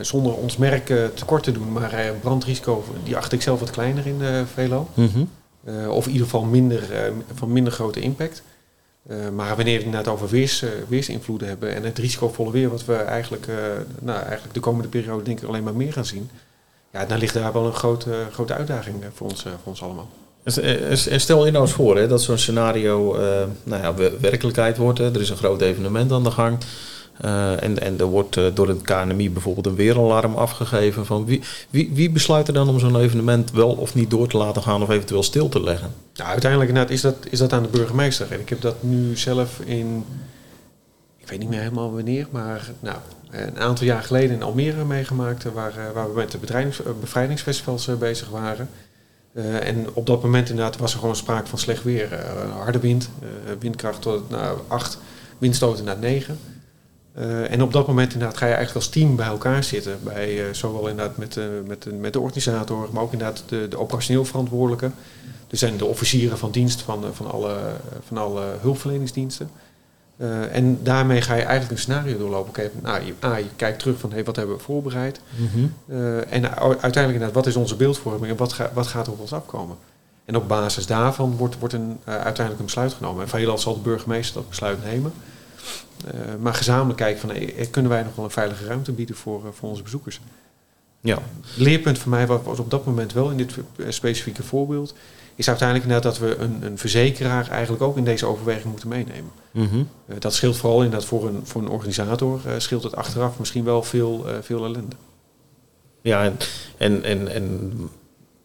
zonder 0.00 0.34
ons 0.34 0.56
merk 0.56 0.92
tekort 1.14 1.42
te 1.42 1.52
doen, 1.52 1.72
maar 1.72 2.14
brandrisico, 2.20 2.84
die 3.04 3.16
acht 3.16 3.32
ik 3.32 3.42
zelf 3.42 3.60
wat 3.60 3.70
kleiner 3.70 4.06
in 4.06 4.20
Velo. 4.54 4.88
Mm 4.94 5.10
-hmm. 5.12 5.28
of 5.88 6.06
in 6.06 6.12
ieder 6.12 6.26
geval 6.26 6.44
minder, 6.44 6.82
van 7.34 7.52
minder 7.52 7.72
grote 7.72 8.00
impact. 8.00 8.42
Uh, 9.08 9.28
maar 9.28 9.56
wanneer 9.56 9.90
we 9.90 9.96
het 9.96 10.08
over 10.08 10.28
weers, 10.28 10.62
uh, 10.62 10.70
weersinvloeden 10.88 11.48
hebben 11.48 11.74
en 11.74 11.82
het 11.84 11.98
risicovolle 11.98 12.50
weer, 12.50 12.70
wat 12.70 12.84
we 12.84 12.94
eigenlijk, 12.94 13.46
uh, 13.46 13.54
nou, 14.00 14.20
eigenlijk 14.20 14.54
de 14.54 14.60
komende 14.60 14.88
periode 14.88 15.22
denk 15.22 15.40
ik 15.40 15.48
alleen 15.48 15.62
maar 15.62 15.74
meer 15.74 15.92
gaan 15.92 16.04
zien, 16.04 16.30
ja, 16.92 17.04
dan 17.04 17.18
ligt 17.18 17.34
daar 17.34 17.52
wel 17.52 17.66
een 17.66 17.72
grote, 17.72 18.26
grote 18.32 18.54
uitdaging 18.54 19.04
voor 19.14 19.28
ons, 19.28 19.42
voor 19.42 19.52
ons 19.64 19.82
allemaal. 19.82 20.08
En 20.42 21.20
stel 21.20 21.44
je 21.44 21.50
nou 21.52 21.64
eens 21.64 21.74
voor 21.74 21.96
hè, 21.96 22.08
dat 22.08 22.22
zo'n 22.22 22.38
scenario 22.38 23.16
nou 23.62 23.82
ja, 23.82 23.94
werkelijkheid 24.20 24.76
wordt. 24.76 24.98
Hè. 24.98 25.14
Er 25.14 25.20
is 25.20 25.30
een 25.30 25.36
groot 25.36 25.60
evenement 25.60 26.12
aan 26.12 26.24
de 26.24 26.30
gang. 26.30 26.58
Uh, 27.24 27.62
en, 27.62 27.80
en 27.80 27.98
er 27.98 28.06
wordt 28.06 28.36
uh, 28.36 28.46
door 28.54 28.68
het 28.68 28.82
KNMI 28.82 29.30
bijvoorbeeld 29.30 29.66
een 29.66 29.74
weeralarm 29.74 30.34
afgegeven. 30.34 31.06
Van 31.06 31.24
wie, 31.24 31.42
wie, 31.70 31.90
wie 31.92 32.10
besluit 32.10 32.48
er 32.48 32.54
dan 32.54 32.68
om 32.68 32.78
zo'n 32.78 33.00
evenement 33.00 33.50
wel 33.50 33.70
of 33.70 33.94
niet 33.94 34.10
door 34.10 34.28
te 34.28 34.36
laten 34.36 34.62
gaan 34.62 34.82
of 34.82 34.90
eventueel 34.90 35.22
stil 35.22 35.48
te 35.48 35.62
leggen? 35.62 35.94
Nou, 36.14 36.30
uiteindelijk 36.30 36.90
is 36.90 37.00
dat, 37.00 37.16
is 37.30 37.38
dat 37.38 37.52
aan 37.52 37.62
de 37.62 37.68
burgemeester. 37.68 38.32
En 38.32 38.40
ik 38.40 38.48
heb 38.48 38.60
dat 38.60 38.82
nu 38.82 39.16
zelf 39.16 39.60
in, 39.64 40.04
ik 41.18 41.28
weet 41.28 41.38
niet 41.38 41.48
meer 41.48 41.60
helemaal 41.60 41.92
wanneer, 41.92 42.26
maar 42.30 42.70
nou, 42.80 42.96
een 43.30 43.60
aantal 43.60 43.86
jaar 43.86 44.02
geleden 44.02 44.36
in 44.36 44.42
Almere 44.42 44.84
meegemaakt. 44.84 45.44
Waar, 45.52 45.74
waar 45.94 46.08
we 46.08 46.14
met 46.14 46.30
de 46.30 46.38
bevrijdingsfestivals 47.00 47.98
bezig 47.98 48.28
waren. 48.28 48.68
En 49.62 49.86
op 49.92 50.06
dat 50.06 50.22
moment 50.22 50.50
inderdaad 50.50 50.76
was 50.76 50.92
er 50.92 50.98
gewoon 50.98 51.16
sprake 51.16 51.46
van 51.46 51.58
slecht 51.58 51.82
weer. 51.82 52.08
Harde 52.58 52.78
wind, 52.78 53.10
windkracht 53.58 54.02
tot 54.02 54.30
naar 54.30 54.52
8, 54.68 54.98
windstoten 55.38 55.84
naar 55.84 55.98
9. 55.98 56.38
En 57.48 57.62
op 57.62 57.72
dat 57.72 57.86
moment 57.86 58.12
inderdaad 58.12 58.36
ga 58.36 58.46
je 58.46 58.54
eigenlijk 58.54 58.86
als 58.86 58.94
team 58.94 59.16
bij 59.16 59.26
elkaar 59.26 59.64
zitten. 59.64 59.98
Bij, 60.02 60.54
zowel 60.54 60.88
inderdaad 60.88 61.16
met, 61.16 61.38
met, 61.66 62.00
met 62.00 62.12
de 62.12 62.20
organisator, 62.20 62.88
maar 62.92 63.02
ook 63.02 63.12
inderdaad 63.12 63.42
de, 63.46 63.66
de 63.68 63.78
operationeel 63.78 64.24
verantwoordelijke. 64.24 64.90
Er 65.50 65.56
zijn 65.56 65.76
de 65.76 65.84
officieren 65.84 66.38
van 66.38 66.50
dienst 66.50 66.82
van, 66.82 67.04
van, 67.12 67.30
alle, 67.30 67.56
van 68.06 68.18
alle 68.18 68.44
hulpverleningsdiensten. 68.60 69.50
Uh, 70.16 70.54
en 70.56 70.78
daarmee 70.82 71.22
ga 71.22 71.34
je 71.34 71.42
eigenlijk 71.42 71.70
een 71.70 71.78
scenario 71.78 72.18
doorlopen. 72.18 72.48
Oké, 72.48 72.70
nou, 72.82 73.04
je, 73.04 73.14
A, 73.24 73.36
je 73.36 73.48
kijkt 73.56 73.78
terug 73.78 73.98
van 73.98 74.12
hey, 74.12 74.24
wat 74.24 74.36
hebben 74.36 74.56
we 74.56 74.62
voorbereid. 74.62 75.20
Mm 75.36 75.74
uh, 75.86 76.16
en 76.16 76.56
uiteindelijk 76.56 77.12
inderdaad, 77.12 77.34
wat 77.34 77.46
is 77.46 77.56
onze 77.56 77.76
beeldvorming 77.76 78.32
en 78.32 78.36
wat, 78.36 78.52
ga, 78.52 78.70
wat 78.74 78.86
gaat 78.86 79.06
er 79.06 79.12
op 79.12 79.20
ons 79.20 79.32
afkomen? 79.32 79.76
En 80.24 80.36
op 80.36 80.48
basis 80.48 80.86
daarvan 80.86 81.36
wordt, 81.36 81.58
wordt 81.58 81.74
een, 81.74 81.98
uh, 82.08 82.14
uiteindelijk 82.14 82.58
een 82.58 82.64
besluit 82.64 82.92
genomen. 82.92 83.22
En 83.22 83.28
veelal 83.28 83.58
zal 83.58 83.74
de 83.74 83.80
burgemeester 83.80 84.34
dat 84.34 84.48
besluit 84.48 84.84
nemen. 84.84 85.12
Maar 86.40 86.54
gezamenlijk 86.54 86.98
kijken 86.98 87.20
van 87.20 87.30
hey, 87.30 87.68
kunnen 87.70 87.90
wij 87.90 88.02
nog 88.02 88.14
wel 88.14 88.24
een 88.24 88.30
veilige 88.30 88.64
ruimte 88.64 88.92
bieden 88.92 89.16
voor, 89.16 89.42
voor 89.52 89.68
onze 89.68 89.82
bezoekers. 89.82 90.20
Ja. 91.00 91.18
Leerpunt 91.56 91.98
voor 91.98 92.10
mij 92.10 92.26
was 92.26 92.58
op 92.58 92.70
dat 92.70 92.86
moment 92.86 93.12
wel 93.12 93.30
in 93.30 93.36
dit 93.36 93.56
specifieke 93.88 94.42
voorbeeld 94.42 94.94
is 95.40 95.48
uiteindelijk 95.48 95.88
inderdaad 95.88 96.18
dat 96.18 96.28
we 96.28 96.36
een, 96.36 96.62
een 96.62 96.78
verzekeraar 96.78 97.48
eigenlijk 97.48 97.82
ook 97.82 97.96
in 97.96 98.04
deze 98.04 98.26
overweging 98.26 98.70
moeten 98.70 98.88
meenemen. 98.88 99.30
Mm 99.50 99.88
dat 100.18 100.34
scheelt 100.34 100.56
vooral 100.56 100.82
inderdaad 100.82 101.08
voor 101.08 101.26
een, 101.26 101.40
voor 101.44 101.62
een 101.62 101.68
organisator, 101.68 102.40
uh, 102.46 102.52
scheelt 102.56 102.82
het 102.82 102.96
achteraf 102.96 103.38
misschien 103.38 103.64
wel 103.64 103.82
veel, 103.82 104.24
uh, 104.26 104.32
veel 104.40 104.64
ellende. 104.64 104.96
Ja, 106.00 106.24
en, 106.24 106.36
en, 106.76 107.04
en, 107.04 107.28
en 107.28 107.72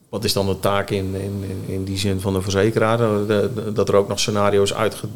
wat 0.10 0.24
is 0.24 0.34
dan 0.34 0.46
de 0.46 0.60
taak 0.60 0.90
in, 0.90 1.16
in, 1.16 1.64
in 1.68 1.84
die 1.84 1.98
zin 1.98 2.20
van 2.20 2.34
de 2.34 2.42
verzekeraar? 2.42 2.98
Dat 3.74 3.90
er 3.90 3.96
ook 3.96 4.08
nog 4.08 4.20
scenario's 4.20 4.74
uitge, 4.74 5.08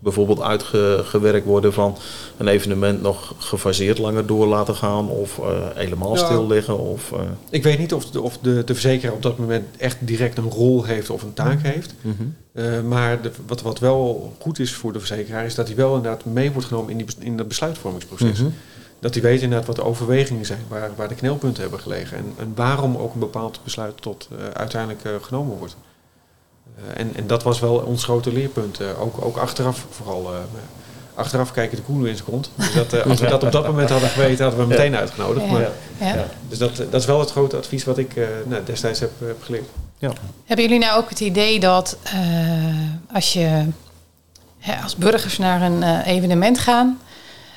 bijvoorbeeld 0.00 0.40
uitgewerkt 0.40 1.46
worden 1.46 1.72
van 1.72 1.96
een 2.36 2.48
evenement 2.48 3.02
nog 3.02 3.34
gefaseerd 3.38 3.98
langer 3.98 4.26
door 4.26 4.46
laten 4.46 4.74
gaan 4.74 5.08
of 5.08 5.38
uh, 5.38 5.46
helemaal 5.74 6.16
ja, 6.16 6.24
stil 6.24 6.46
liggen? 6.46 6.78
Of, 6.78 7.10
uh... 7.10 7.20
Ik 7.50 7.62
weet 7.62 7.78
niet 7.78 7.94
of, 7.94 8.10
de, 8.10 8.20
of 8.20 8.38
de, 8.38 8.64
de 8.64 8.72
verzekeraar 8.72 9.14
op 9.14 9.22
dat 9.22 9.38
moment 9.38 9.76
echt 9.76 9.96
direct 10.00 10.38
een 10.38 10.50
rol 10.50 10.84
heeft 10.84 11.10
of 11.10 11.22
een 11.22 11.34
taak 11.34 11.58
mhm. 11.58 11.66
heeft. 11.66 11.94
Mm 12.00 12.16
-hmm. 12.16 12.34
uh, 12.52 12.80
maar 12.82 13.22
de, 13.22 13.30
wat, 13.46 13.62
wat 13.62 13.78
wel 13.78 14.32
goed 14.38 14.58
is 14.58 14.74
voor 14.74 14.92
de 14.92 14.98
verzekeraar 14.98 15.44
is 15.44 15.54
dat 15.54 15.66
hij 15.66 15.76
wel 15.76 15.96
inderdaad 15.96 16.24
mee 16.24 16.50
wordt 16.50 16.68
genomen 16.68 16.90
in, 16.90 16.96
die, 16.96 17.06
in 17.18 17.36
dat 17.36 17.48
besluitvormingsproces. 17.48 18.38
Mm 18.38 18.44
-hmm. 18.44 18.54
Dat 19.00 19.14
hij 19.14 19.22
weet 19.22 19.42
inderdaad 19.42 19.66
wat 19.66 19.76
de 19.76 19.84
overwegingen 19.84 20.46
zijn, 20.46 20.60
waar, 20.68 20.90
waar 20.96 21.08
de 21.08 21.14
knelpunten 21.14 21.62
hebben 21.62 21.80
gelegen 21.80 22.16
en, 22.16 22.32
en 22.36 22.52
waarom 22.54 22.96
ook 22.96 23.14
een 23.14 23.20
bepaald 23.20 23.60
besluit 23.64 24.02
tot 24.02 24.28
uiteindelijk 24.52 25.22
genomen 25.22 25.58
wordt. 25.58 25.76
Eh, 26.86 27.00
en, 27.00 27.16
en 27.16 27.26
dat 27.26 27.42
was 27.42 27.60
wel 27.60 27.74
ons 27.76 28.04
grote 28.04 28.32
leerpunt. 28.32 28.80
Eh, 28.80 29.02
ook, 29.02 29.24
ook 29.24 29.36
achteraf 29.36 29.86
vooral. 29.90 30.32
Eh, 30.32 30.38
achteraf 31.14 31.52
kijken 31.52 31.76
de 31.76 31.82
koelen 31.82 32.10
in 32.10 32.16
zijn 32.16 32.28
kont. 32.28 32.50
Dus 32.56 32.72
dat, 32.72 33.04
als 33.04 33.20
we 33.20 33.28
dat 33.28 33.42
op 33.42 33.52
dat 33.52 33.66
moment 33.66 33.90
hadden 33.90 34.08
geweten, 34.08 34.44
hadden 34.44 34.66
we 34.66 34.74
hem 34.74 34.82
meteen 34.82 35.00
uitgenodigd. 35.00 35.46
Maar, 35.46 35.70
ja. 36.00 36.26
Dus 36.48 36.58
dat, 36.58 36.76
dat 36.76 37.00
is 37.00 37.06
wel 37.06 37.20
het 37.20 37.30
grote 37.30 37.56
advies 37.56 37.84
wat 37.84 37.98
ik 37.98 38.14
nou, 38.46 38.64
destijds 38.64 39.00
heb, 39.00 39.10
heb 39.18 39.42
geleerd. 39.42 39.68
Ja. 39.98 40.12
Hebben 40.44 40.64
jullie 40.64 40.80
nou 40.80 41.02
ook 41.02 41.08
het 41.08 41.20
idee 41.20 41.60
dat 41.60 41.96
als 43.12 43.32
je 43.32 43.64
hè, 44.58 44.82
als 44.82 44.96
burgers 44.96 45.38
naar 45.38 45.62
een 45.62 46.02
evenement 46.02 46.58
gaan, 46.58 47.00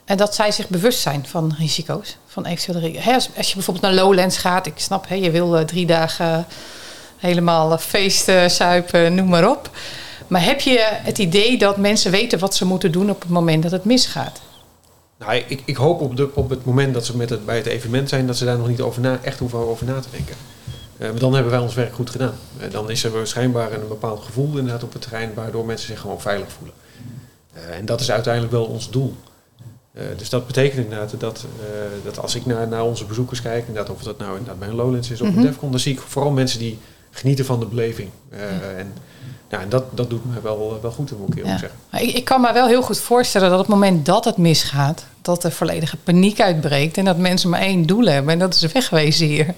en 0.06 0.18
dat 0.18 0.36
zij 0.36 0.52
zich 0.52 0.68
bewust 0.68 1.00
zijn 1.00 1.26
van 1.28 1.56
risico's, 1.58 2.18
van 2.28 2.46
eventuele 2.46 3.00
hè, 3.00 3.14
als, 3.14 3.30
als, 3.38 3.48
je 3.48 3.54
bijvoorbeeld 3.54 3.86
naar 3.86 4.04
Lowlands 4.04 4.38
gaat, 4.38 4.66
ik 4.66 4.74
snap, 4.76 5.08
hè, 5.08 5.16
je 5.16 5.32
wil 5.32 5.66
drie 5.66 5.86
dagen 5.86 6.46
helemaal 7.24 7.78
feesten, 7.78 8.52
zuipen, 8.52 9.16
noem 9.16 9.30
maar 9.30 9.50
op. 9.50 9.70
Maar 10.28 10.44
heb 10.44 10.60
je 10.60 10.80
het 10.92 11.18
idee 11.18 11.58
dat 11.58 11.78
mensen 11.78 12.12
weten 12.12 12.40
wat 12.40 12.56
ze 12.56 12.66
moeten 12.66 12.92
doen 12.92 13.10
op 13.10 13.22
het 13.22 13.30
moment 13.30 13.64
dat 13.64 13.72
het 13.72 13.86
misgaat? 13.86 14.42
Nou, 15.18 15.44
ik, 15.48 15.62
ik 15.66 15.76
hoop 15.76 16.02
op, 16.02 16.16
de, 16.16 16.30
op 16.34 16.50
het 16.50 16.66
moment 16.66 16.94
dat 16.94 17.06
ze 17.06 17.18
met 17.18 17.30
het, 17.30 17.46
bij 17.46 17.56
het 17.56 17.66
evenement 17.66 18.10
zijn, 18.10 18.28
dat 18.28 18.38
ze 18.38 18.46
daar 18.46 18.58
nog 18.58 18.68
niet 18.68 18.82
over 18.82 19.02
na, 19.02 19.20
echt 19.22 19.40
hoeven 19.40 19.60
over 19.60 19.86
na 19.86 20.00
te 20.00 20.08
denken. 20.12 20.36
Uh, 20.98 21.10
dan 21.16 21.34
hebben 21.34 21.52
wij 21.52 21.62
ons 21.62 21.74
werk 21.74 21.94
goed 21.94 22.10
gedaan. 22.10 22.36
Uh, 22.62 22.72
dan 22.72 22.90
is 22.90 23.04
er 23.04 23.28
schijnbaar 23.28 23.74
een 23.74 23.88
bepaald 23.88 24.24
gevoel 24.24 24.48
inderdaad 24.48 24.84
op 24.84 24.94
het 24.94 25.02
terrein, 25.02 25.34
waardoor 25.34 25.66
mensen 25.66 25.88
zich 25.88 26.00
gewoon 26.00 26.22
veilig 26.22 26.52
voelen. 26.52 26.76
Uh, 27.56 27.78
en 27.78 27.86
dat 27.86 28.00
is 28.00 28.12
uiteindelijk 28.12 28.54
wel 28.54 28.66
ons 28.66 28.90
doel. 28.90 29.16
dus 30.18 30.30
dat 30.30 30.48
betekent 30.48 30.84
inderdaad 30.84 31.20
dat, 31.20 31.46
dat 32.04 32.20
als 32.20 32.36
ik 32.36 32.46
naar, 32.46 32.68
naar 32.68 32.84
onze 32.84 33.06
bezoekers 33.06 33.42
kijk, 33.42 33.68
inderdaad, 33.68 33.96
of 33.96 34.04
dat 34.04 34.18
nou 34.18 34.32
inderdaad 34.32 34.60
bij 34.60 34.68
een 34.68 34.76
Lowlands 34.76 35.12
is 35.12 35.22
of 35.22 35.28
mm 35.28 35.34
-hmm. 35.34 35.44
een 35.44 35.50
Defcon, 35.50 35.72
dan 35.72 35.80
zie 35.80 35.94
ik 35.94 36.00
vooral 36.00 36.32
mensen 36.32 36.60
die 36.60 36.80
genieten 37.14 37.46
van 37.46 37.60
de 37.60 37.66
beleving. 37.66 38.10
Uh, 38.34 38.80
en 38.80 38.94
ja, 39.50 39.60
en 39.60 39.70
dat, 39.70 39.84
dat 39.92 40.10
doet 40.10 40.26
me 40.26 40.42
wel, 40.42 40.80
wel 40.82 40.92
goed, 40.92 41.20
moet 41.20 41.38
ik 41.38 41.46
ja. 41.46 41.58
zeggen. 41.58 41.80
Ik, 41.92 42.16
ik 42.16 42.26
kan 42.26 42.42
me 42.42 42.54
wel 42.54 42.68
heel 42.68 42.82
goed 42.82 43.00
voorstellen 43.00 43.50
dat 43.50 43.60
op 43.60 43.66
het 43.66 43.76
moment 43.76 44.06
dat 44.06 44.26
het 44.26 44.38
misgaat, 44.38 45.06
dat 45.22 45.44
er 45.44 45.52
volledige 45.52 45.98
paniek 45.98 46.42
uitbreekt 46.42 46.98
en 46.98 47.06
dat 47.06 47.18
mensen 47.18 47.50
maar 47.50 47.60
één 47.60 47.86
doel 47.86 48.06
hebben 48.06 48.34
en 48.34 48.40
dat 48.40 48.54
is 48.54 48.72
wegwezen 48.72 49.28
hier. 49.28 49.54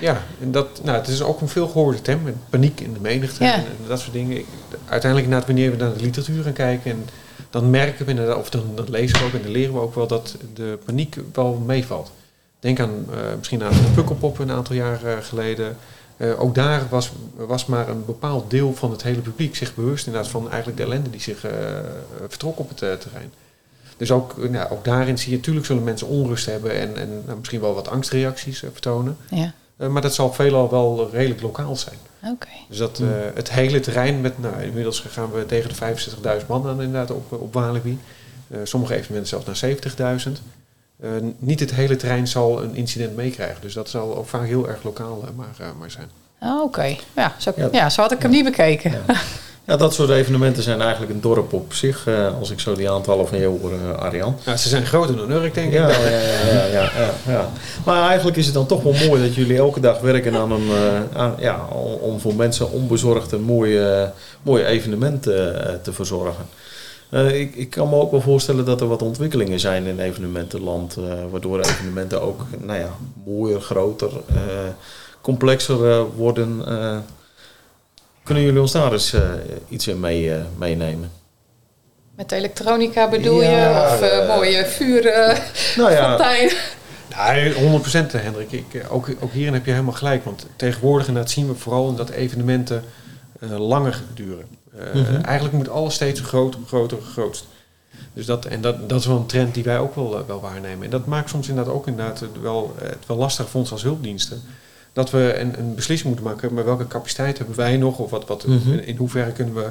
Ja, 0.00 0.22
en 0.40 0.52
dat, 0.52 0.80
nou, 0.82 0.98
het 0.98 1.08
is 1.08 1.22
ook 1.22 1.40
een 1.40 1.48
veel 1.48 1.68
gehoorde 1.68 2.02
term, 2.02 2.20
paniek 2.50 2.80
in 2.80 2.92
de 2.92 3.00
menigte 3.00 3.44
ja. 3.44 3.54
en, 3.54 3.64
dat 3.88 4.00
soort 4.00 4.12
dingen. 4.12 4.36
Ik, 4.36 4.46
uiteindelijk, 4.88 5.24
inderdaad, 5.24 5.46
wanneer 5.46 5.70
we 5.70 5.76
naar 5.76 5.94
de 5.94 6.02
literatuur 6.02 6.42
gaan 6.42 6.52
kijken, 6.52 6.90
en 6.90 7.08
dan 7.50 7.70
merken 7.70 8.04
we, 8.04 8.10
inderdaad, 8.10 8.36
of 8.36 8.50
dan 8.50 8.64
dat 8.74 8.88
lezen 8.88 9.18
we 9.18 9.24
ook 9.24 9.32
en 9.32 9.42
dan 9.42 9.50
leren 9.50 9.74
we 9.74 9.80
ook 9.80 9.94
wel 9.94 10.06
dat 10.06 10.36
de 10.54 10.78
paniek 10.84 11.16
wel 11.32 11.62
meevalt. 11.66 12.12
Denk 12.60 12.80
aan 12.80 13.06
uh, 13.10 13.16
misschien 13.36 13.62
aan 13.62 13.72
de 13.72 13.90
Pukkelpop 13.94 14.38
een 14.38 14.50
aantal 14.50 14.76
jaar 14.76 14.98
geleden. 15.22 15.76
Uh, 16.16 16.40
ook 16.40 16.54
daar 16.54 16.86
was, 16.90 17.12
was 17.36 17.66
maar 17.66 17.88
een 17.88 18.04
bepaald 18.04 18.50
deel 18.50 18.74
van 18.74 18.90
het 18.90 19.02
hele 19.02 19.20
publiek 19.20 19.56
zich 19.56 19.74
bewust 19.74 20.06
inderdaad 20.06 20.30
van 20.30 20.48
eigenlijk 20.48 20.76
de 20.76 20.84
ellende 20.84 21.10
die 21.10 21.20
zich 21.20 21.44
uh, 21.44 21.52
vertrok 22.28 22.58
op 22.58 22.68
het 22.68 22.82
uh, 22.82 22.92
terrein. 22.92 23.32
Dus 23.96 24.10
ook, 24.10 24.48
nou, 24.50 24.70
ook 24.70 24.84
daarin 24.84 25.18
zie 25.18 25.30
je, 25.30 25.36
natuurlijk 25.36 25.66
zullen 25.66 25.84
mensen 25.84 26.06
onrust 26.06 26.46
hebben 26.46 26.72
en, 26.72 26.96
en 26.96 27.22
nou, 27.26 27.38
misschien 27.38 27.60
wel 27.60 27.74
wat 27.74 27.88
angstreacties 27.88 28.58
vertonen. 28.58 29.16
Ja. 29.30 29.52
maar 29.88 30.02
dat 30.02 30.14
zal 30.14 30.32
veelal 30.32 30.70
wel 30.70 31.10
redelijk 31.12 31.40
lokaal 31.40 31.76
zijn. 31.76 31.96
Okay. 32.22 32.64
Dus 32.68 32.78
dat 32.78 33.02
het 33.34 33.50
hele 33.50 33.80
terrein 33.80 34.20
met, 34.20 34.38
nou 34.38 34.62
inmiddels 34.62 35.00
gaan 35.00 35.32
we 35.32 35.46
tegen 35.46 35.70
de 35.70 35.96
65.000 36.40 36.46
man 36.46 36.66
aan 36.66 36.82
inderdaad 36.82 37.10
op, 37.10 37.32
op 37.32 37.54
Walibi. 37.54 37.98
sommige 38.62 38.94
evenementen 38.94 39.42
zelfs 39.44 39.60
naar 39.60 40.18
70.000. 40.26 40.32
Uh, 41.04 41.10
niet 41.38 41.60
het 41.60 41.74
hele 41.74 41.96
terrein 41.96 42.28
zal 42.28 42.62
een 42.62 42.74
incident 42.74 43.16
meekrijgen. 43.16 43.60
Dus 43.60 43.74
dat 43.74 43.88
zal 43.88 44.16
ook 44.16 44.28
vaak 44.28 44.46
heel 44.46 44.68
erg 44.68 44.82
lokaal 44.82 45.22
uh, 45.24 45.36
maar, 45.36 45.56
uh, 45.60 45.66
maar 45.78 45.90
zijn. 45.90 46.10
Oh, 46.40 46.62
Oké, 46.62 46.96
ja, 47.16 47.34
zo, 47.38 47.52
ja. 47.72 47.90
zo 47.90 48.02
had 48.02 48.12
ik 48.12 48.22
hem 48.22 48.30
niet 48.30 48.44
bekeken. 48.44 48.90
Ja. 48.90 49.14
ja. 49.64 49.76
dat 49.76 49.94
soort 49.94 50.10
evenementen 50.10 50.62
zijn 50.62 50.80
eigenlijk 50.80 51.12
een 51.12 51.20
dorp 51.20 51.52
op 51.52 51.72
zich. 51.72 52.08
als 52.38 52.50
ik 52.50 52.60
zo 52.60 52.74
die 52.74 52.90
aantallen 52.90 53.28
van 53.28 53.38
je 53.38 53.46
hoor, 53.46 53.96
Arjan. 53.96 54.36
Ja, 54.44 54.56
ze 54.56 54.68
zijn 54.68 54.86
groter 54.86 55.16
dan 55.16 55.30
Urk, 55.30 55.54
denk 55.54 55.66
ik. 55.66 55.72
Ja, 55.72 55.88
ja, 55.88 56.08
ja, 56.52 56.66
ja, 56.66 57.10
ja, 57.26 57.48
Maar 57.84 58.08
eigenlijk 58.08 58.36
is 58.36 58.44
het 58.44 58.54
dan 58.54 58.66
toch 58.66 58.82
wel 58.82 58.94
mooi 59.08 59.22
dat 59.22 59.34
jullie 59.34 59.56
elke 59.56 59.80
dag 59.80 60.00
werken 60.00 60.36
aan 60.36 60.52
een... 60.52 60.70
Aan, 61.14 61.34
ja, 61.38 61.66
om 62.00 62.20
voor 62.20 62.34
mensen 62.34 62.70
onbezorgd 62.70 63.32
een 63.32 63.42
mooi, 63.42 63.80
mooi 64.42 64.64
evenement 64.64 65.22
te 65.22 65.92
verzorgen. 65.92 66.46
Uh, 67.10 67.40
ik, 67.40 67.54
ik, 67.54 67.70
kan 67.70 67.88
me 67.88 67.94
ook 67.94 68.10
wel 68.10 68.20
voorstellen 68.20 68.64
dat 68.64 68.80
er 68.80 68.88
wat 68.88 69.02
ontwikkelingen 69.02 69.60
zijn 69.60 69.86
in 69.86 70.00
evenementenland, 70.00 70.96
uh, 70.98 71.04
waardoor 71.30 71.60
evenementen 71.60 72.22
ook 72.22 72.46
nou 72.58 72.78
ja, 72.78 72.90
mooier, 73.24 73.60
groter, 73.60 74.10
uh, 74.30 74.38
complexer 75.20 76.04
worden. 76.04 76.64
kunnen 78.22 78.44
jullie 78.44 78.60
ons 78.60 78.72
daar 78.72 78.92
eens 78.92 79.14
iets 79.68 79.88
in 79.88 80.00
mee, 80.00 80.32
meenemen? 80.58 81.10
Met 82.16 82.32
elektronica 82.32 83.08
bedoel 83.08 83.42
je? 83.42 83.88
Of 83.92 84.26
mooie 84.26 84.66
vuren, 84.66 85.36
nou 85.76 85.92
ja, 85.92 86.16
Ja, 87.08 87.52
100% 87.52 88.10
Hendrik. 88.10 88.52
Ik, 88.52 88.84
ook, 88.90 89.08
ook 89.20 89.32
hierin 89.32 89.54
heb 89.54 89.64
je 89.64 89.70
helemaal 89.70 89.92
gelijk. 89.92 90.24
Want 90.24 90.46
tegenwoordig 90.56 91.08
inderdaad 91.08 91.32
zien 91.32 91.48
we 91.48 91.54
vooral 91.54 91.94
dat 91.94 92.10
evenementen 92.10 92.84
langer 93.40 94.02
duren. 94.14 94.46
Uh, 94.78 95.24
Eigenlijk 95.24 95.54
moet 95.56 95.68
alles 95.68 95.94
steeds 95.94 96.20
groter, 96.20 96.60
groter, 96.66 96.98
grootst. 97.12 97.44
Dus 98.12 98.26
dat, 98.26 98.44
en 98.44 98.60
dat, 98.60 98.88
dat 98.88 99.00
is 99.00 99.06
wel 99.06 99.16
een 99.16 99.26
trend 99.26 99.54
die 99.54 99.64
wij 99.64 99.78
ook 99.78 99.94
wel, 99.94 100.18
uh, 100.20 100.26
wel 100.26 100.40
waarnemen. 100.40 100.84
En 100.84 100.90
dat 100.90 101.06
maakt 101.06 101.30
soms 101.30 101.48
inderdaad 101.48 101.74
ook 101.74 101.86
inderdaad 101.86 102.24
wel, 102.42 102.74
het 102.82 103.06
wel 103.06 103.16
lastig 103.16 103.48
voor 103.48 103.60
ons 103.60 103.72
als 103.72 103.82
hulpdiensten. 103.82 104.42
dat 104.92 105.10
we 105.10 105.38
een, 105.38 105.58
een 105.58 105.74
beslissing 105.74 106.08
moeten 106.14 106.26
maken. 106.32 106.54
Maar 106.54 106.64
welke 106.64 106.86
capaciteit 106.86 107.38
hebben 107.38 107.56
wij 107.56 107.76
nog? 107.76 107.98
Of 107.98 108.10
wat, 108.10 108.26
wat, 108.26 108.46
Mhm. 108.46 108.70
in 108.72 108.96
hoeverre 108.96 109.32
kunnen 109.32 109.54
we 109.54 109.68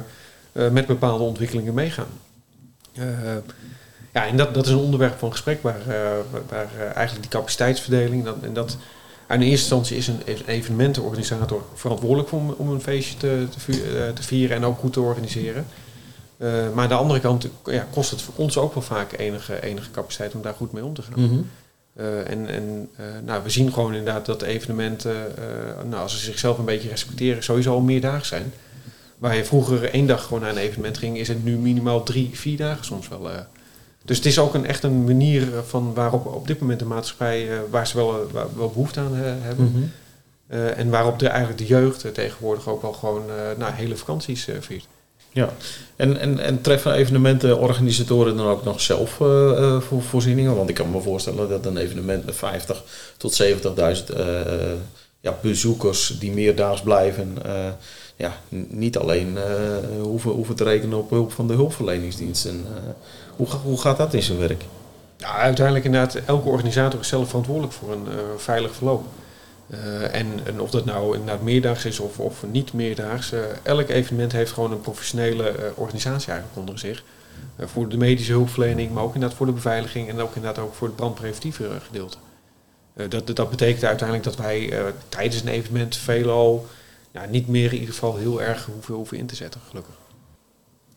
eh, 0.52 0.68
met 0.70 0.86
bepaalde 0.86 1.24
ontwikkelingen 1.24 1.74
meegaan? 1.74 2.06
Eh, 2.92 3.04
ja, 4.12 4.26
en 4.26 4.36
dat, 4.36 4.54
dat 4.54 4.66
is 4.66 4.72
een 4.72 4.78
onderwerp 4.78 5.18
van 5.18 5.30
gesprek 5.30 5.62
waar, 5.62 5.80
eh, 5.80 6.10
waar, 6.48 6.68
eh, 6.78 6.82
eigenlijk 6.96 7.20
die 7.20 7.30
capaciteitsverdeling... 7.30 8.24
Dat, 8.24 8.36
en 8.42 8.52
dat, 8.52 8.76
in 9.34 9.40
eerste 9.40 9.50
instantie 9.50 9.96
is 9.96 10.08
een, 10.08 10.20
is 10.24 10.40
een 10.40 10.46
evenementenorganisator 10.46 11.62
verantwoordelijk 11.74 12.32
om, 12.32 12.50
om 12.50 12.68
een 12.68 12.80
feestje 12.80 13.16
te, 13.16 13.46
te, 13.66 14.12
eh, 14.16 14.22
vieren 14.24 14.56
en 14.56 14.64
ook 14.64 14.78
goed 14.78 14.92
te 14.92 15.00
organiseren. 15.00 15.66
Eh, 16.36 16.50
maar 16.74 16.82
aan 16.82 16.88
de 16.88 16.94
andere 16.94 17.20
kant 17.20 17.48
ja, 17.64 17.86
kost 17.92 18.10
het 18.10 18.22
voor 18.22 18.34
ons 18.36 18.58
ook 18.58 18.74
wel 18.74 18.82
vaak 18.82 19.18
enige, 19.18 19.62
enige 19.62 19.90
capaciteit 19.90 20.34
om 20.34 20.42
daar 20.42 20.54
goed 20.54 20.72
mee 20.72 20.84
om 20.84 20.94
te 20.94 21.02
gaan. 21.02 21.22
Mhm. 21.22 21.40
Eh, 21.94 22.30
en 22.30 22.48
en 22.48 22.88
nou, 23.24 23.42
we 23.42 23.50
zien 23.50 23.72
gewoon 23.72 23.94
inderdaad 23.94 24.26
dat 24.26 24.42
evenementen, 24.42 25.14
nou, 25.84 26.02
als 26.02 26.12
ze 26.12 26.24
zichzelf 26.24 26.58
een 26.58 26.64
beetje 26.64 26.88
respecteren, 26.88 27.42
sowieso 27.42 27.72
al 27.72 27.80
meerdaags 27.80 28.28
zijn. 28.28 28.52
Waar 29.18 29.36
je 29.36 29.44
vroeger 29.44 29.90
één 29.90 30.06
dag 30.06 30.24
gewoon 30.24 30.40
naar 30.40 30.50
een 30.50 30.56
evenement 30.56 30.98
ging, 30.98 31.18
is 31.18 31.28
het 31.28 31.44
nu 31.44 31.56
minimaal 31.56 32.02
drie, 32.02 32.30
vier 32.32 32.56
dagen 32.56 32.84
soms 32.84 33.08
wel. 33.08 33.30
Eh. 34.06 34.08
Dus 34.08 34.16
het 34.16 34.26
is 34.26 34.38
ook 34.38 34.54
een, 34.54 34.66
echt 34.66 34.82
een 34.82 35.04
manier 35.04 35.46
van 35.66 35.94
waarop 35.94 36.26
op 36.26 36.46
dit 36.46 36.60
moment 36.60 36.78
de 36.78 36.84
maatschappij, 36.84 37.50
eh, 37.50 37.58
waar 37.70 37.86
ze 37.86 37.96
wel, 37.96 38.10
eh, 38.12 38.32
waar- 38.32 38.56
wel 38.56 38.68
behoefte 38.68 39.00
aan 39.00 39.14
eh, 39.14 39.20
hebben. 39.40 39.70
Mhm. 39.72 39.82
Eh, 40.46 40.78
en 40.78 40.90
waarop 40.90 41.18
de, 41.18 41.28
eigenlijk 41.28 41.58
de 41.58 41.66
jeugd 41.66 42.04
eh, 42.04 42.10
tegenwoordig 42.12 42.68
ook 42.68 42.82
wel 42.82 42.92
gewoon 42.92 43.22
eh, 43.28 43.58
nou, 43.58 43.72
hele 43.72 43.96
vakanties 43.96 44.48
eh, 44.48 44.54
viert. 44.60 44.86
Ja, 45.32 45.48
en, 45.96 46.18
en, 46.20 46.38
en 46.38 46.60
treffen 46.60 46.92
evenementenorganisatoren 46.92 48.36
dan 48.36 48.46
ook 48.46 48.64
nog 48.64 48.80
zelf 48.80 49.20
eh, 49.20 49.50
eh, 49.58 49.80
voor 49.80 50.02
voorzieningen? 50.02 50.56
Want 50.56 50.68
ik 50.68 50.74
kan 50.74 50.90
me 50.90 51.00
voorstellen 51.00 51.48
dat 51.48 51.66
een 51.66 51.76
evenement 51.76 52.24
met 52.24 52.36
50 52.36 52.82
tot 53.16 53.42
70.000 53.42 54.10
eh, 54.16 54.24
ja, 55.20 55.34
bezoekers 55.42 56.16
die 56.18 56.32
meerdaags 56.32 56.80
blijven, 56.82 57.36
eh, 57.44 57.52
ja, 58.16 58.32
niet 58.68 58.98
alleen 58.98 59.36
eh, 59.36 60.02
hoeven, 60.02 60.30
hoeven 60.30 60.56
te 60.56 60.64
rekenen 60.64 60.98
op 60.98 61.10
hulp 61.10 61.32
van 61.32 61.46
de 61.46 61.54
hulpverleningsdiensten. 61.54 62.64
Eh, 62.66 62.82
hoe, 63.36 63.46
hoe 63.46 63.80
gaat 63.80 63.96
dat 63.96 64.14
in 64.14 64.22
zijn 64.22 64.38
werk? 64.38 64.64
Ja, 65.16 65.36
uiteindelijk 65.36 65.84
inderdaad, 65.84 66.14
elke 66.14 66.48
organisator 66.48 67.00
is 67.00 67.08
zelf 67.08 67.28
verantwoordelijk 67.28 67.72
voor 67.72 67.92
een 67.92 68.06
eh, 68.08 68.14
veilig 68.36 68.74
verloop. 68.74 69.04
En, 70.12 70.26
en 70.44 70.60
of 70.60 70.70
dat 70.70 70.84
nou 70.84 71.16
inderdaad 71.16 71.42
meerdaags 71.42 71.84
is 71.84 72.00
of, 72.00 72.18
of 72.18 72.44
niet 72.50 72.72
meerdaags, 72.72 73.32
elk 73.62 73.88
evenement 73.88 74.32
heeft 74.32 74.52
gewoon 74.52 74.72
een 74.72 74.80
professionele 74.80 75.72
organisatie 75.74 76.30
eigenlijk 76.32 76.60
onder 76.60 76.78
zich. 76.78 77.04
Voor 77.58 77.88
de 77.88 77.96
medische 77.96 78.32
hulpverlening, 78.32 78.92
maar 78.92 79.02
ook 79.02 79.14
inderdaad 79.14 79.36
voor 79.36 79.46
de 79.46 79.52
beveiliging 79.52 80.08
en 80.08 80.20
ook 80.20 80.34
inderdaad 80.34 80.64
ook 80.64 80.74
voor 80.74 80.86
het 80.86 80.96
brandpreventieve 80.96 81.68
gedeelte. 81.86 82.16
Dat, 83.08 83.36
dat 83.36 83.50
betekent 83.50 83.84
uiteindelijk 83.84 84.28
dat 84.28 84.36
wij 84.36 84.72
tijdens 85.08 85.40
een 85.40 85.48
evenement 85.48 85.96
veelal 85.96 86.66
ja, 87.16 87.24
niet 87.30 87.48
meer 87.48 87.72
in 87.72 87.78
ieder 87.78 87.94
geval 87.94 88.16
heel 88.16 88.42
erg 88.42 88.66
hoeven, 88.66 88.94
hoeven 88.94 89.16
in 89.18 89.26
te 89.26 89.34
zetten, 89.36 89.60
gelukkig. 89.68 89.94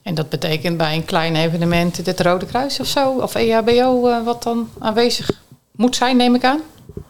En 0.01 0.15
dat 0.15 0.29
betekent 0.29 0.77
bij 0.77 0.95
een 0.95 1.05
klein 1.05 1.36
evenement 1.36 1.97
het 2.05 2.19
Rode 2.19 2.45
Kruis 2.45 2.79
of 2.79 2.88
zo, 2.88 3.12
of 3.19 3.36
E 3.36 3.49
EHBO, 3.51 4.08
eh, 4.08 4.23
wat 4.23 4.43
dan 4.43 4.69
aanwezig 4.79 5.41
moet 5.71 5.95
zijn, 5.95 6.17
neem 6.17 6.36
ik 6.36 6.43
aan. 6.43 6.60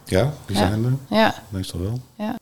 Ja, 0.06 0.34
die 0.46 0.56
Ja. 0.58 0.68
zijn 0.68 0.84
er. 0.86 1.18
Ja, 1.18 1.36
Meestal 1.50 1.80
wel. 1.82 2.00
ja. 2.16 2.36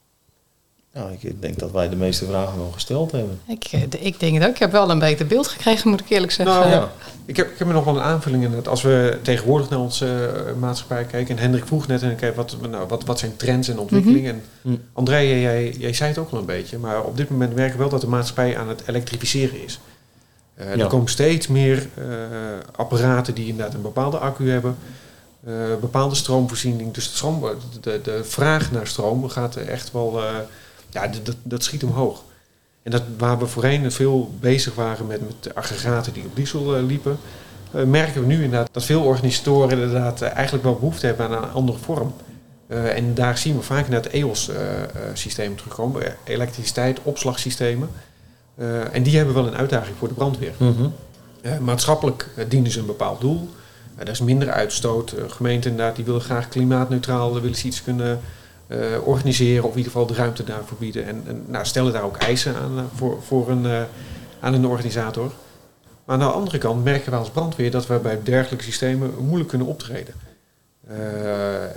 Nou, 0.97 1.11
ik 1.19 1.41
denk 1.41 1.59
dat 1.59 1.71
wij 1.71 1.89
de 1.89 1.95
meeste 1.95 2.25
vragen 2.25 2.57
wel 2.57 2.71
gesteld 2.71 3.11
hebben. 3.11 3.39
Ik, 3.47 3.63
eh, 3.71 3.81
ik 3.99 4.19
denk 4.19 4.33
het 4.35 4.43
ook. 4.43 4.49
Ik 4.53 4.57
heb 4.57 4.71
wel 4.71 4.89
een 4.89 4.99
beter 4.99 5.27
beeld 5.27 5.47
gekregen, 5.47 5.89
moet 5.89 5.99
ik 5.99 6.09
eerlijk 6.09 6.31
zeggen. 6.31 6.55
Nou, 6.55 6.69
Ja. 6.69 6.91
Ik 7.25 7.37
heb, 7.37 7.51
ik 7.51 7.57
heb 7.59 7.67
er 7.67 7.73
nog 7.73 7.83
wel 7.85 7.95
een 7.95 8.01
aanvulling 8.01 8.43
in. 8.43 8.51
Dat 8.51 8.67
als 8.67 8.81
we 8.81 9.19
tegenwoordig 9.21 9.69
naar 9.69 9.79
onze 9.79 10.05
eh, 10.45 10.53
maatschappij 10.59 11.03
kijken. 11.03 11.35
En 11.35 11.41
Hendrik 11.41 11.65
vroeg 11.65 11.87
net, 11.87 12.01
en 12.01 12.11
ik, 12.11 12.33
wat, 12.35 12.57
nou, 12.69 12.87
wat, 12.87 13.03
wat 13.05 13.19
zijn 13.19 13.35
trends 13.35 13.67
en 13.67 13.79
ontwikkelingen. 13.79 14.41
Mhm. 14.61 14.73
En 14.73 14.83
André, 14.93 15.17
jij, 15.17 15.71
jij 15.77 15.93
zei 15.93 16.09
het 16.09 16.17
ook 16.19 16.31
wel 16.31 16.39
een 16.39 16.45
beetje. 16.45 16.77
Maar 16.77 17.03
op 17.03 17.17
dit 17.17 17.29
moment 17.29 17.55
merken 17.55 17.73
we 17.73 17.79
wel 17.81 17.89
dat 17.89 18.01
de 18.01 18.07
maatschappij 18.07 18.57
aan 18.57 18.69
het 18.69 18.83
elektrificeren 18.87 19.63
is. 19.63 19.79
Eh, 20.55 20.75
Ja. 20.75 20.83
Er 20.83 20.87
komen 20.87 21.09
steeds 21.09 21.47
meer 21.47 21.87
eh, 21.95 22.03
apparaten 22.75 23.33
die 23.33 23.47
inderdaad 23.47 23.73
een 23.73 23.81
bepaalde 23.81 24.17
accu 24.17 24.49
hebben. 24.49 24.77
eh, 25.45 25.53
bepaalde 25.81 26.15
stroomvoorziening. 26.15 26.93
Dus 26.93 27.09
de, 27.09 27.15
stroom, 27.15 27.45
de, 27.81 27.99
de 28.03 28.23
vraag 28.23 28.71
naar 28.71 28.87
stroom 28.87 29.29
gaat 29.29 29.55
echt 29.55 29.91
wel... 29.91 30.21
ja, 30.89 31.07
dat, 31.07 31.25
dat, 31.25 31.35
dat 31.43 31.63
schiet 31.63 31.83
omhoog. 31.83 32.23
En 32.87 32.93
dat, 32.93 33.03
waar 33.17 33.39
we 33.39 33.47
voorheen 33.47 33.91
veel 33.91 34.33
bezig 34.39 34.75
waren 34.75 35.07
met, 35.07 35.21
met 35.21 35.43
de 35.43 35.55
aggregaten 35.55 36.13
die 36.13 36.25
op 36.25 36.35
diesel 36.35 36.75
eh, 36.75 36.83
liepen, 36.83 37.17
eh, 37.71 37.83
merken 37.83 38.21
we 38.21 38.27
nu 38.27 38.43
inderdaad 38.43 38.69
dat 38.71 38.83
veel 38.83 39.03
organisatoren 39.03 39.69
inderdaad 39.69 40.21
eh, 40.21 40.31
eigenlijk 40.33 40.63
wel 40.63 40.75
behoefte 40.75 41.05
hebben 41.05 41.25
aan 41.25 41.43
een 41.43 41.51
andere 41.51 41.77
vorm. 41.77 42.13
En 42.67 43.13
daar 43.13 43.37
zien 43.37 43.55
we 43.55 43.61
vaak 43.61 43.85
inderdaad 43.85 44.11
EOS-systemen 44.11 45.57
terugkomen, 45.57 46.15
elektriciteit, 46.23 46.99
opslagsystemen. 47.03 47.89
En 48.91 49.03
die 49.03 49.17
hebben 49.17 49.33
wel 49.35 49.47
een 49.47 49.55
uitdaging 49.55 49.97
voor 49.97 50.07
de 50.07 50.13
brandweer. 50.13 50.53
Mhm. 50.57 50.89
Maatschappelijk 51.63 52.29
dienen 52.47 52.71
ze 52.71 52.79
een 52.79 52.85
bepaald 52.85 53.21
doel. 53.21 53.49
Er 53.95 54.09
is 54.09 54.21
minder 54.21 54.51
uitstoot. 54.51 55.13
Gemeenten 55.27 55.71
inderdaad, 55.71 55.95
die 55.95 56.05
willen 56.05 56.21
graag 56.21 56.49
klimaatneutraal, 56.49 57.33
willen 57.33 57.57
ze 57.57 57.67
iets 57.67 57.83
kunnen 57.83 58.19
eh, 58.67 59.07
organiseren 59.07 59.63
of 59.63 59.71
in 59.71 59.77
ieder 59.77 59.91
geval 59.91 60.07
de 60.07 60.13
ruimte 60.13 60.43
daarvoor 60.43 60.77
bieden. 60.77 61.05
En, 61.05 61.23
en 61.27 61.43
nou, 61.47 61.65
stellen 61.65 61.93
daar 61.93 62.03
ook 62.03 62.17
eisen 62.17 62.55
aan 62.55 62.77
eh, 62.77 62.83
voor, 62.95 63.21
voor 63.23 63.49
een, 63.49 63.65
eh, 63.65 63.81
aan 64.39 64.53
een 64.53 64.65
organisator. 64.65 65.31
Maar 66.05 66.15
aan 66.15 66.27
de 66.27 66.35
andere 66.35 66.57
kant 66.57 66.83
merken 66.83 67.11
we 67.11 67.17
als 67.17 67.29
brandweer 67.29 67.71
dat 67.71 67.87
we 67.87 67.99
bij 67.99 68.19
dergelijke 68.23 68.63
systemen 68.63 69.13
moeilijk 69.19 69.49
kunnen 69.49 69.67
optreden. 69.67 70.13
Eh, 70.87 70.95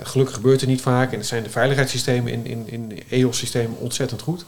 gelukkig 0.03 0.35
gebeurt 0.35 0.59
het 0.59 0.69
niet 0.69 0.81
vaak 0.81 1.11
en 1.11 1.17
het 1.17 1.27
zijn 1.27 1.43
de 1.43 1.49
veiligheidssystemen 1.49 2.31
in, 2.31 2.45
in, 2.45 2.67
in 2.67 3.03
EOS-systemen 3.09 3.77
ontzettend 3.77 4.21
goed. 4.21 4.45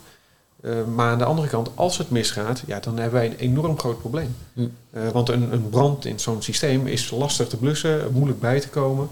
Maar 0.95 1.11
aan 1.11 1.17
de 1.17 1.23
andere 1.23 1.47
kant, 1.47 1.69
als 1.75 1.97
het 1.97 2.09
misgaat, 2.09 2.63
ja, 2.65 2.79
dan 2.79 2.97
hebben 2.97 3.19
wij 3.19 3.25
een 3.25 3.37
enorm 3.37 3.79
groot 3.79 3.99
probleem. 3.99 4.35
Hm. 4.53 4.67
Want 5.11 5.29
een, 5.29 5.53
een 5.53 5.69
brand 5.69 6.05
in 6.05 6.19
zo'n 6.19 6.41
systeem 6.41 6.87
is 6.87 7.11
lastig 7.11 7.47
te 7.47 7.57
blussen, 7.57 8.11
moeilijk 8.11 8.39
bij 8.39 8.59
te 8.59 8.69
komen. 8.69 9.09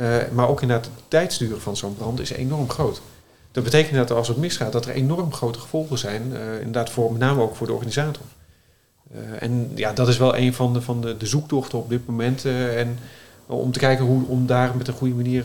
Eh, 0.00 0.16
maar 0.32 0.48
ook 0.48 0.60
inderdaad 0.62 0.84
het 0.86 1.04
tijdsduren 1.08 1.60
van 1.60 1.76
zo'n 1.76 1.96
brand 1.96 2.20
is 2.20 2.30
enorm 2.30 2.70
groot. 2.70 3.00
Dat 3.52 3.64
betekent 3.64 3.94
dat 3.96 4.10
als 4.10 4.28
het 4.28 4.36
misgaat, 4.36 4.72
dat 4.72 4.86
er 4.86 4.92
enorm 4.94 5.32
grote 5.32 5.58
gevolgen 5.60 5.98
zijn. 5.98 6.22
eh, 6.36 6.56
inderdaad, 6.58 6.90
voor, 6.90 7.12
met 7.12 7.20
name 7.20 7.42
ook 7.42 7.56
voor 7.56 7.66
de 7.66 7.72
organisator. 7.72 8.22
Eh, 9.14 9.42
en 9.42 9.70
ja, 9.74 9.92
dat 9.92 10.08
is 10.08 10.18
wel 10.18 10.36
een 10.36 10.54
van 10.54 10.72
de, 10.72 10.82
van 10.82 11.00
de, 11.00 11.16
de 11.16 11.26
zoektochten 11.26 11.78
op 11.78 11.88
dit 11.88 12.06
moment. 12.06 12.44
eh, 12.44 12.80
en 12.80 12.98
om 13.46 13.72
te 13.72 13.78
kijken 13.78 14.04
hoe 14.04 14.26
om 14.26 14.46
daar 14.46 14.76
met 14.76 14.88
een 14.88 14.94
goede 14.94 15.14
manier 15.14 15.44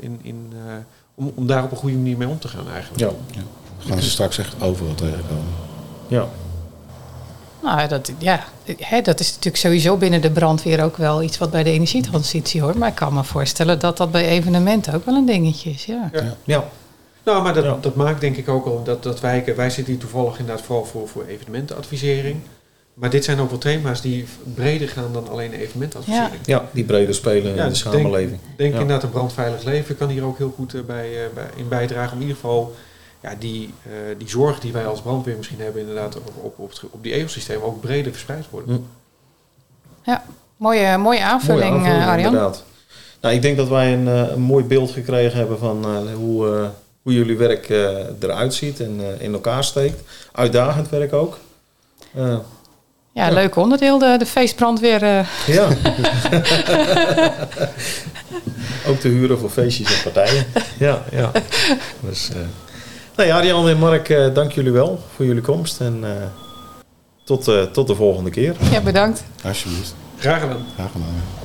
in, 0.00 0.18
in, 0.22 0.52
eh, 0.66 0.72
om, 1.14 1.32
om 1.34 1.46
daar 1.46 1.64
op 1.64 1.70
een 1.70 1.76
goede 1.76 1.96
manier 1.96 2.16
mee 2.16 2.28
om 2.28 2.38
te 2.38 2.48
gaan 2.48 2.70
eigenlijk. 2.70 3.00
Ja, 3.32 3.42
gaan 3.78 4.02
ze 4.02 4.10
straks 4.10 4.38
echt 4.38 4.62
overal 4.62 4.94
tegenkomen. 4.94 5.52
ja. 6.08 6.28
Nou, 7.62 7.88
dat, 7.88 8.12
ja, 8.18 8.44
hè, 8.78 9.00
dat 9.00 9.20
is 9.20 9.28
natuurlijk 9.28 9.56
sowieso 9.56 9.96
binnen 9.96 10.20
de 10.20 10.30
brandweer 10.30 10.84
ook 10.84 10.96
wel 10.96 11.22
iets 11.22 11.38
wat 11.38 11.50
bij 11.50 11.62
de 11.62 11.70
energietransitie 11.70 12.60
hoort. 12.62 12.74
Maar 12.76 12.88
ik 12.88 12.94
kan 12.94 13.14
me 13.14 13.24
voorstellen 13.24 13.78
dat 13.78 13.96
dat 13.96 14.10
bij 14.10 14.28
evenementen 14.28 14.94
ook 14.94 15.04
wel 15.04 15.14
een 15.14 15.26
dingetje 15.26 15.70
is. 15.70 15.84
Ja. 15.84 16.10
ja. 16.44 16.68
Nou, 17.24 17.42
maar 17.42 17.54
dat, 17.54 17.64
Ja. 17.64 17.76
dat 17.80 17.94
maakt 17.94 18.20
denk 18.20 18.36
ik 18.36 18.48
ook 18.48 18.66
al 18.66 18.82
dat, 18.84 19.02
dat 19.02 19.20
wij, 19.20 19.52
wij 19.56 19.70
zitten 19.70 19.92
hier 19.92 20.02
toevallig 20.02 20.38
inderdaad 20.38 20.64
vooral 20.64 20.84
voor, 20.84 21.08
voor 21.08 21.24
evenementenadvisering. 21.26 22.36
Maar 22.94 23.10
dit 23.10 23.24
zijn 23.24 23.40
ook 23.40 23.50
wel 23.50 23.58
thema's 23.58 24.00
die 24.00 24.24
breder 24.54 24.88
gaan 24.88 25.12
dan 25.12 25.28
alleen 25.28 25.52
evenementadvisering. 25.52 26.40
ja, 26.44 26.68
die 26.72 26.84
breder 26.84 27.14
spelen 27.14 27.42
Ja, 27.42 27.48
in 27.50 27.56
de 27.56 27.68
dus 27.68 27.82
denk- 27.82 27.94
samenleving. 27.94 28.38
Denk 28.56 28.72
Ja. 28.74 28.80
inderdaad 28.80 29.02
een 29.02 29.10
brandveilig 29.10 29.62
leven 29.64 29.96
kan 29.96 30.08
hier 30.08 30.24
ook 30.24 30.38
heel 30.38 30.52
goed 30.56 30.74
eh, 30.74 30.80
bij, 30.86 31.24
eh, 31.24 31.34
bij, 31.34 31.44
in 31.56 31.68
bijdragen. 31.68 32.12
Om 32.12 32.16
in 32.16 32.26
ieder 32.26 32.36
geval 32.40 32.74
ja, 33.20 33.34
die, 33.38 33.74
eh, 33.82 33.90
die 34.18 34.28
zorg 34.28 34.60
die 34.60 34.72
wij 34.72 34.86
als 34.86 35.00
brandweer 35.00 35.36
misschien 35.36 35.60
hebben 35.60 35.80
inderdaad 35.80 36.16
op, 36.16 36.32
op, 36.42 36.58
op, 36.58 36.70
het- 36.70 36.82
op 36.90 37.02
die 37.02 37.12
ecosysteem 37.12 37.60
ook 37.62 37.80
breder 37.80 38.12
verspreid 38.12 38.44
worden. 38.50 38.88
Hm. 40.04 40.12
Mooie, 40.56 40.96
mooie 40.98 41.22
aanvulling, 41.22 41.70
Mooie 41.70 41.74
aanvulling, 41.78 42.02
eh, 42.02 42.08
Arjan. 42.08 42.26
inderdaad. 42.26 42.64
Nou, 43.20 43.34
ik 43.34 43.42
denk 43.42 43.56
dat 43.56 43.68
wij 43.68 43.92
een, 43.92 44.08
eh, 44.08 44.30
een 44.32 44.40
mooi 44.40 44.64
beeld 44.64 44.90
gekregen 44.90 45.38
hebben 45.38 45.58
van 45.58 45.84
eh, 45.84 46.14
hoe, 46.14 46.56
eh, 46.56 46.68
hoe 47.02 47.12
jullie 47.12 47.36
werk 47.36 47.68
eh, 47.68 47.96
eruit 48.20 48.54
ziet 48.54 48.80
en 48.80 48.96
eh, 49.00 49.24
in 49.24 49.32
elkaar 49.32 49.64
steekt. 49.64 50.00
Uitdagend 50.32 50.88
werk 50.88 51.12
ook. 51.12 51.38
Eh, 52.14 52.36
Ja, 53.12 53.26
Ja. 53.26 53.32
leuk 53.34 53.56
onderdeel, 53.56 53.98
de, 53.98 54.16
de 54.18 54.26
feestbrandweer. 54.26 55.02
eh. 55.02 55.26
ja. 55.46 55.68
ook 58.88 58.98
te 59.00 59.08
huren 59.08 59.38
voor 59.38 59.50
feestjes 59.50 59.96
en 59.96 60.02
partijen. 60.12 60.46
ja, 60.78 61.02
ja. 61.10 61.30
Dus, 62.08 62.30
eh 62.30 62.36
nou 63.20 63.32
ja, 63.32 63.38
Arjan 63.38 63.68
en 63.68 63.78
Mark, 63.78 64.08
eh, 64.08 64.34
dank 64.34 64.52
jullie 64.52 64.72
wel 64.72 64.98
voor 65.14 65.24
jullie 65.24 65.42
komst. 65.42 65.80
En 65.80 65.98
eh, 66.02 66.10
tot, 67.24 67.48
eh, 67.48 67.62
tot 67.62 67.86
de 67.86 67.94
volgende 67.94 68.30
keer. 68.30 68.56
Ja, 68.70 68.80
bedankt. 68.80 69.24
Alsjeblieft. 69.44 69.94
Graag 70.18 70.40
gedaan. 70.40 70.64
Graag 70.76 70.92
gedaan. 70.92 71.39